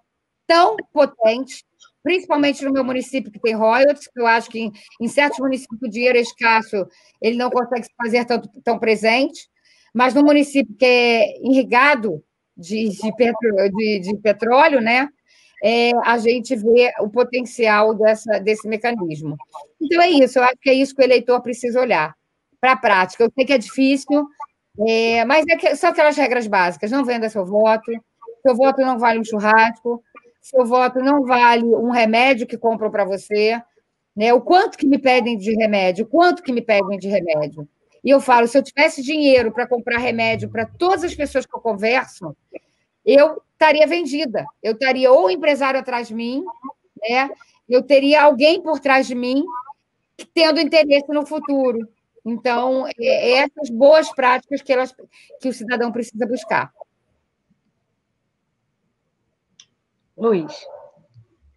tão 0.46 0.76
potente, 0.92 1.64
principalmente 2.02 2.64
no 2.64 2.72
meu 2.72 2.84
município, 2.84 3.30
que 3.30 3.40
tem 3.40 3.54
royalties, 3.54 4.08
que 4.08 4.20
eu 4.20 4.26
acho 4.26 4.50
que 4.50 4.58
em, 4.58 4.72
em 5.00 5.08
certos 5.08 5.38
municípios 5.38 5.80
o 5.80 5.88
dinheiro 5.88 6.18
é 6.18 6.20
escasso, 6.20 6.86
ele 7.20 7.36
não 7.36 7.50
consegue 7.50 7.84
se 7.84 7.92
fazer 7.96 8.24
tão, 8.24 8.40
tão 8.64 8.78
presente, 8.78 9.48
mas 9.94 10.14
no 10.14 10.24
município 10.24 10.74
que 10.76 10.84
é 10.84 11.38
irrigado 11.42 12.22
de, 12.56 12.88
de, 12.88 13.16
petro, 13.16 13.70
de, 13.76 14.00
de 14.00 14.16
petróleo, 14.16 14.80
né, 14.80 15.08
é, 15.62 15.92
a 16.04 16.18
gente 16.18 16.56
vê 16.56 16.92
o 17.00 17.08
potencial 17.08 17.94
dessa, 17.94 18.40
desse 18.40 18.66
mecanismo. 18.66 19.36
Então, 19.80 20.02
é 20.02 20.10
isso, 20.10 20.40
eu 20.40 20.42
acho 20.42 20.56
que 20.60 20.70
é 20.70 20.74
isso 20.74 20.94
que 20.94 21.02
o 21.02 21.04
eleitor 21.04 21.40
precisa 21.40 21.80
olhar 21.80 22.16
para 22.62 22.72
a 22.72 22.76
prática. 22.76 23.24
Eu 23.24 23.32
sei 23.34 23.44
que 23.44 23.52
é 23.52 23.58
difícil, 23.58 24.28
é, 24.86 25.24
mas 25.24 25.44
é 25.48 25.56
que, 25.56 25.74
são 25.74 25.90
aquelas 25.90 26.16
regras 26.16 26.46
básicas: 26.46 26.92
não 26.92 27.04
venda 27.04 27.28
seu 27.28 27.44
voto, 27.44 27.90
seu 28.46 28.54
voto 28.54 28.80
não 28.80 28.98
vale 28.98 29.18
um 29.18 29.24
churrasco, 29.24 30.02
seu 30.40 30.64
voto 30.64 31.00
não 31.00 31.24
vale 31.24 31.64
um 31.64 31.90
remédio 31.90 32.46
que 32.46 32.56
compram 32.56 32.90
para 32.90 33.04
você, 33.04 33.60
né? 34.16 34.32
O 34.32 34.40
quanto 34.40 34.78
que 34.78 34.86
me 34.86 34.96
pedem 34.96 35.36
de 35.36 35.52
remédio, 35.56 36.04
o 36.04 36.08
quanto 36.08 36.42
que 36.42 36.52
me 36.52 36.62
pedem 36.62 36.98
de 36.98 37.08
remédio. 37.08 37.68
E 38.04 38.10
eu 38.10 38.20
falo, 38.20 38.46
se 38.46 38.56
eu 38.56 38.62
tivesse 38.62 39.02
dinheiro 39.02 39.52
para 39.52 39.66
comprar 39.66 39.98
remédio 39.98 40.48
para 40.48 40.66
todas 40.66 41.04
as 41.04 41.14
pessoas 41.14 41.46
que 41.46 41.54
eu 41.54 41.60
converso, 41.60 42.36
eu 43.04 43.42
estaria 43.52 43.86
vendida. 43.86 44.44
Eu 44.62 44.72
estaria 44.72 45.10
ou 45.10 45.30
empresário 45.30 45.80
atrás 45.80 46.08
de 46.08 46.14
mim, 46.14 46.44
né? 47.08 47.28
Eu 47.68 47.82
teria 47.82 48.22
alguém 48.22 48.60
por 48.60 48.78
trás 48.78 49.06
de 49.06 49.14
mim 49.14 49.44
tendo 50.34 50.60
interesse 50.60 51.08
no 51.08 51.26
futuro. 51.26 51.88
Então, 52.24 52.86
é, 52.86 52.92
é 52.98 53.32
essas 53.38 53.68
boas 53.70 54.12
práticas 54.14 54.62
que, 54.62 54.72
elas, 54.72 54.94
que 55.40 55.48
o 55.48 55.52
cidadão 55.52 55.90
precisa 55.90 56.26
buscar. 56.26 56.72
Luiz. 60.16 60.52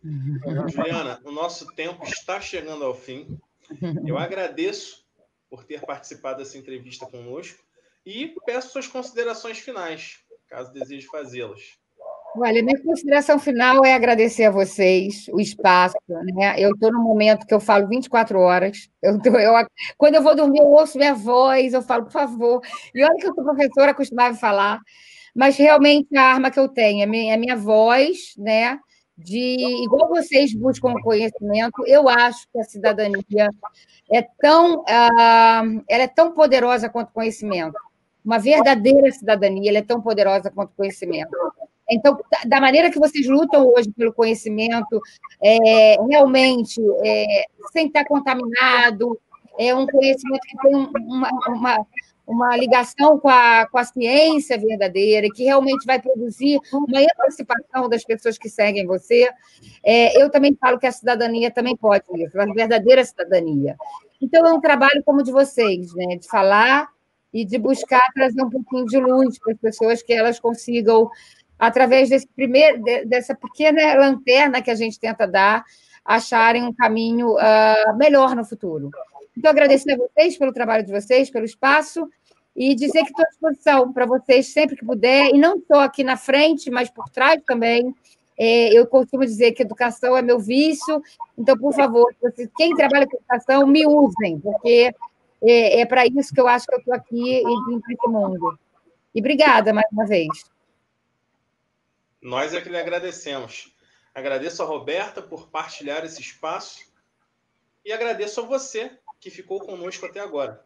Juliana, 0.04 1.20
o 1.24 1.32
nosso 1.32 1.68
tempo 1.74 2.04
está 2.06 2.40
chegando 2.40 2.84
ao 2.84 2.94
fim. 2.94 3.40
Eu 4.06 4.18
agradeço 4.18 5.06
por 5.50 5.64
ter 5.64 5.82
participado 5.82 6.40
dessa 6.40 6.58
entrevista 6.58 7.06
conosco 7.06 7.64
e 8.06 8.36
peço 8.46 8.72
suas 8.72 8.88
considerações 8.88 9.60
finais, 9.60 10.20
caso 10.48 10.72
deseje 10.72 11.08
fazê-las. 11.08 11.80
Olha, 12.38 12.62
minha 12.62 12.82
consideração 12.84 13.40
final 13.40 13.86
é 13.86 13.94
agradecer 13.94 14.46
a 14.46 14.52
vocês 14.52 15.28
o 15.32 15.40
espaço. 15.40 15.96
Né? 16.08 16.56
Eu 16.58 16.72
estou 16.72 16.92
num 16.92 17.02
momento 17.02 17.46
que 17.46 17.54
eu 17.54 17.60
falo 17.60 17.88
24 17.88 18.38
horas. 18.40 18.90
Eu 19.02 19.22
tô, 19.22 19.30
eu, 19.38 19.54
quando 19.98 20.16
eu 20.16 20.22
vou 20.22 20.36
dormir, 20.36 20.60
eu 20.60 20.68
ouço 20.68 20.98
minha 20.98 21.14
voz, 21.14 21.74
eu 21.74 21.82
falo, 21.82 22.04
por 22.04 22.12
favor. 22.12 22.62
E 22.94 23.04
olha 23.04 23.16
que 23.16 23.28
eu 23.28 23.34
sou 23.34 23.44
professora, 23.44 23.92
acostumava 23.92 24.34
a 24.36 24.38
falar, 24.38 24.80
mas 25.34 25.58
realmente 25.58 26.16
a 26.18 26.24
arma 26.24 26.52
que 26.52 26.60
eu 26.60 26.68
tenho 26.68 27.04
é 27.04 27.06
minha, 27.06 27.34
é 27.34 27.38
minha 27.38 27.56
voz, 27.56 28.34
né? 28.38 28.80
de 29.18 29.84
igual 29.84 30.10
vocês 30.10 30.54
buscam 30.54 30.94
conhecimento, 31.02 31.86
eu 31.88 32.10
acho 32.10 32.46
que 32.52 32.60
a 32.60 32.64
cidadania 32.64 33.50
é 34.12 34.22
tão 34.22 34.82
uh, 34.82 35.84
ela 35.88 36.04
é 36.04 36.08
tão 36.08 36.34
poderosa 36.34 36.90
quanto 36.90 37.10
o 37.10 37.14
conhecimento. 37.14 37.78
Uma 38.24 38.40
verdadeira 38.40 39.10
cidadania 39.12 39.70
ela 39.70 39.78
é 39.78 39.84
tão 39.84 40.02
poderosa 40.02 40.52
quanto 40.52 40.72
o 40.72 40.76
conhecimento. 40.76 41.32
Então, 41.90 42.18
da 42.46 42.60
maneira 42.60 42.90
que 42.90 43.00
vocês 43.00 43.28
lutam 43.28 43.68
hoje 43.68 43.92
pelo 43.92 44.14
conhecimento, 44.14 45.00
é, 45.44 45.98
realmente, 46.10 46.82
é, 47.04 47.46
sem 47.72 47.88
estar 47.88 48.06
contaminado, 48.06 49.20
é 49.58 49.74
um 49.74 49.86
conhecimento 49.86 50.42
que 50.48 50.58
tem 50.58 50.76
uma, 50.76 51.30
uma, 51.48 51.86
uma 52.28 52.58
ligação 52.58 53.20
com 53.20 53.30
a, 53.30 53.68
com 53.68 53.78
a 53.78 53.84
ciência 53.84 54.58
verdadeira, 54.58 55.28
que 55.34 55.44
realmente 55.44 55.86
vai 55.86 56.02
produzir 56.02 56.60
uma 56.74 57.02
emancipação 57.02 57.88
das 57.88 58.04
pessoas 58.04 58.38
que 58.38 58.50
seguem 58.50 58.86
você. 58.86 59.30
É, 59.84 60.22
eu 60.22 60.30
também 60.30 60.56
falo 60.60 60.80
que 60.80 60.88
a 60.88 60.92
cidadania 60.92 61.52
também 61.52 61.76
pode 61.76 62.04
isso, 62.16 62.40
a 62.40 62.46
verdadeira 62.46 63.04
cidadania. 63.04 63.76
Então, 64.22 64.46
é 64.46 64.52
um 64.52 64.62
trabalho 64.62 65.04
como 65.06 65.20
o 65.20 65.24
de 65.24 65.32
vocês, 65.32 65.94
né? 65.94 66.18
de 66.18 66.28
falar 66.28 66.90
e 67.34 67.46
de 67.46 67.58
buscar 67.58 68.02
trazer 68.14 68.42
um 68.42 68.50
pouquinho 68.50 68.86
de 68.86 68.98
luz 68.98 69.38
para 69.38 69.54
as 69.54 69.60
pessoas 69.60 70.02
que 70.02 70.14
elas 70.14 70.40
consigam, 70.40 71.10
através 71.58 72.10
desse 72.10 72.28
primeiro, 72.28 72.82
dessa 73.06 73.36
pequena 73.36 73.96
lanterna 73.96 74.62
que 74.62 74.72
a 74.72 74.76
gente 74.76 75.00
tenta 75.00 75.28
dar, 75.28 75.64
acharem 76.04 76.64
um 76.64 76.74
caminho 76.74 77.34
uh, 77.34 77.98
melhor 77.98 78.36
no 78.36 78.46
futuro. 78.46 78.92
Então, 79.38 79.52
agradecer 79.52 79.94
a 79.94 79.98
vocês 79.98 80.38
pelo 80.38 80.54
trabalho 80.54 80.86
de 80.86 80.92
vocês, 80.92 81.30
pelo 81.30 81.46
espaço, 81.46 82.08
e 82.56 82.74
dizer 82.74 83.04
que 83.04 83.10
estou 83.10 83.26
à 83.26 83.28
disposição 83.28 83.92
para 83.92 84.06
vocês 84.06 84.48
sempre 84.48 84.78
que 84.78 84.86
puder, 84.86 85.30
e 85.30 85.38
não 85.38 85.62
só 85.68 85.82
aqui 85.82 86.04
na 86.04 86.16
frente, 86.16 86.70
mas 86.70 86.90
por 86.90 87.10
trás 87.10 87.42
também. 87.46 87.94
É, 88.38 88.78
eu 88.78 88.86
costumo 88.86 89.24
dizer 89.24 89.54
que 89.54 89.64
educação 89.64 90.18
é 90.18 90.22
meu 90.22 90.38
vício, 90.38 91.02
então, 91.38 91.58
por 91.58 91.74
favor, 91.74 92.14
quem 92.58 92.76
trabalha 92.76 93.08
com 93.08 93.16
educação, 93.16 93.66
me 93.66 93.88
usem, 93.88 94.40
porque 94.40 94.94
é, 95.42 95.80
é 95.80 95.86
para 95.86 96.06
isso 96.06 96.34
que 96.34 96.42
eu 96.42 96.48
acho 96.48 96.68
que 96.68 96.76
eu 96.76 96.80
estou 96.80 96.94
aqui 96.94 97.38
em 97.38 97.78
esse 97.78 98.08
mundo. 98.08 98.60
E 99.14 99.20
obrigada 99.20 99.72
mais 99.72 99.88
uma 99.90 100.06
vez. 100.06 100.28
Nós 102.26 102.56
é 102.56 102.60
que 102.60 102.70
lhe 102.70 102.78
agradecemos. 102.80 103.72
Agradeço 104.12 104.64
a 104.64 104.66
Roberta 104.66 105.22
por 105.22 105.48
partilhar 105.48 106.04
esse 106.04 106.20
espaço 106.20 106.92
e 107.86 107.94
agradeço 107.94 108.42
a 108.42 108.44
você 108.44 108.98
que 109.20 109.30
ficou 109.30 109.60
conosco 109.60 110.08
até 110.08 110.20
agora. 110.20 110.66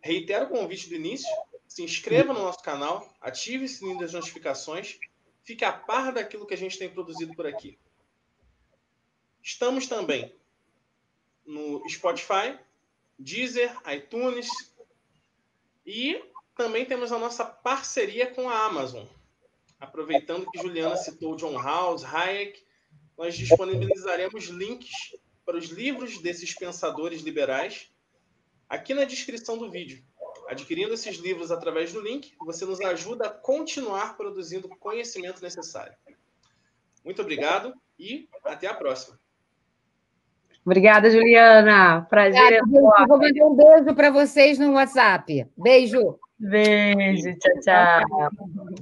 Reitero 0.00 0.44
o 0.44 0.48
convite 0.50 0.88
do 0.88 0.94
início, 0.94 1.28
se 1.66 1.82
inscreva 1.82 2.32
no 2.32 2.40
nosso 2.40 2.62
canal, 2.62 3.12
ative 3.20 3.64
o 3.64 3.68
sininho 3.68 3.98
das 3.98 4.12
notificações, 4.12 5.00
fique 5.42 5.64
a 5.64 5.72
par 5.72 6.12
daquilo 6.12 6.46
que 6.46 6.54
a 6.54 6.56
gente 6.56 6.78
tem 6.78 6.88
produzido 6.88 7.34
por 7.34 7.48
aqui. 7.48 7.76
Estamos 9.42 9.88
também 9.88 10.32
no 11.44 11.82
Spotify, 11.88 12.56
Deezer, 13.18 13.76
iTunes 13.92 14.48
e 15.84 16.24
também 16.56 16.86
temos 16.86 17.10
a 17.10 17.18
nossa 17.18 17.44
parceria 17.44 18.32
com 18.32 18.48
a 18.48 18.66
Amazon. 18.66 19.04
Aproveitando 19.84 20.50
que 20.50 20.58
Juliana 20.58 20.96
citou 20.96 21.36
John 21.36 21.60
House, 21.60 22.04
Hayek, 22.04 22.58
nós 23.18 23.36
disponibilizaremos 23.36 24.44
links 24.46 24.90
para 25.44 25.58
os 25.58 25.66
livros 25.66 26.22
desses 26.22 26.54
pensadores 26.54 27.20
liberais 27.20 27.90
aqui 28.66 28.94
na 28.94 29.04
descrição 29.04 29.58
do 29.58 29.70
vídeo. 29.70 30.02
Adquirindo 30.48 30.94
esses 30.94 31.18
livros 31.18 31.50
através 31.50 31.92
do 31.92 32.00
link, 32.00 32.34
você 32.40 32.64
nos 32.64 32.80
ajuda 32.80 33.26
a 33.26 33.30
continuar 33.30 34.16
produzindo 34.16 34.68
o 34.68 34.76
conhecimento 34.76 35.42
necessário. 35.42 35.94
Muito 37.04 37.20
obrigado 37.20 37.74
e 37.98 38.26
até 38.42 38.66
a 38.66 38.74
próxima. 38.74 39.20
Obrigada, 40.64 41.10
Juliana. 41.10 42.06
Prazer. 42.08 42.62
Obrigada, 42.62 43.06
vou 43.06 43.18
mandar 43.18 43.44
um 43.44 43.54
beijo 43.54 43.94
para 43.94 44.10
vocês 44.10 44.58
no 44.58 44.72
WhatsApp. 44.72 45.46
Beijo. 45.58 46.18
Beijo. 46.38 47.36
Tchau, 47.38 47.60
tchau. 47.60 48.80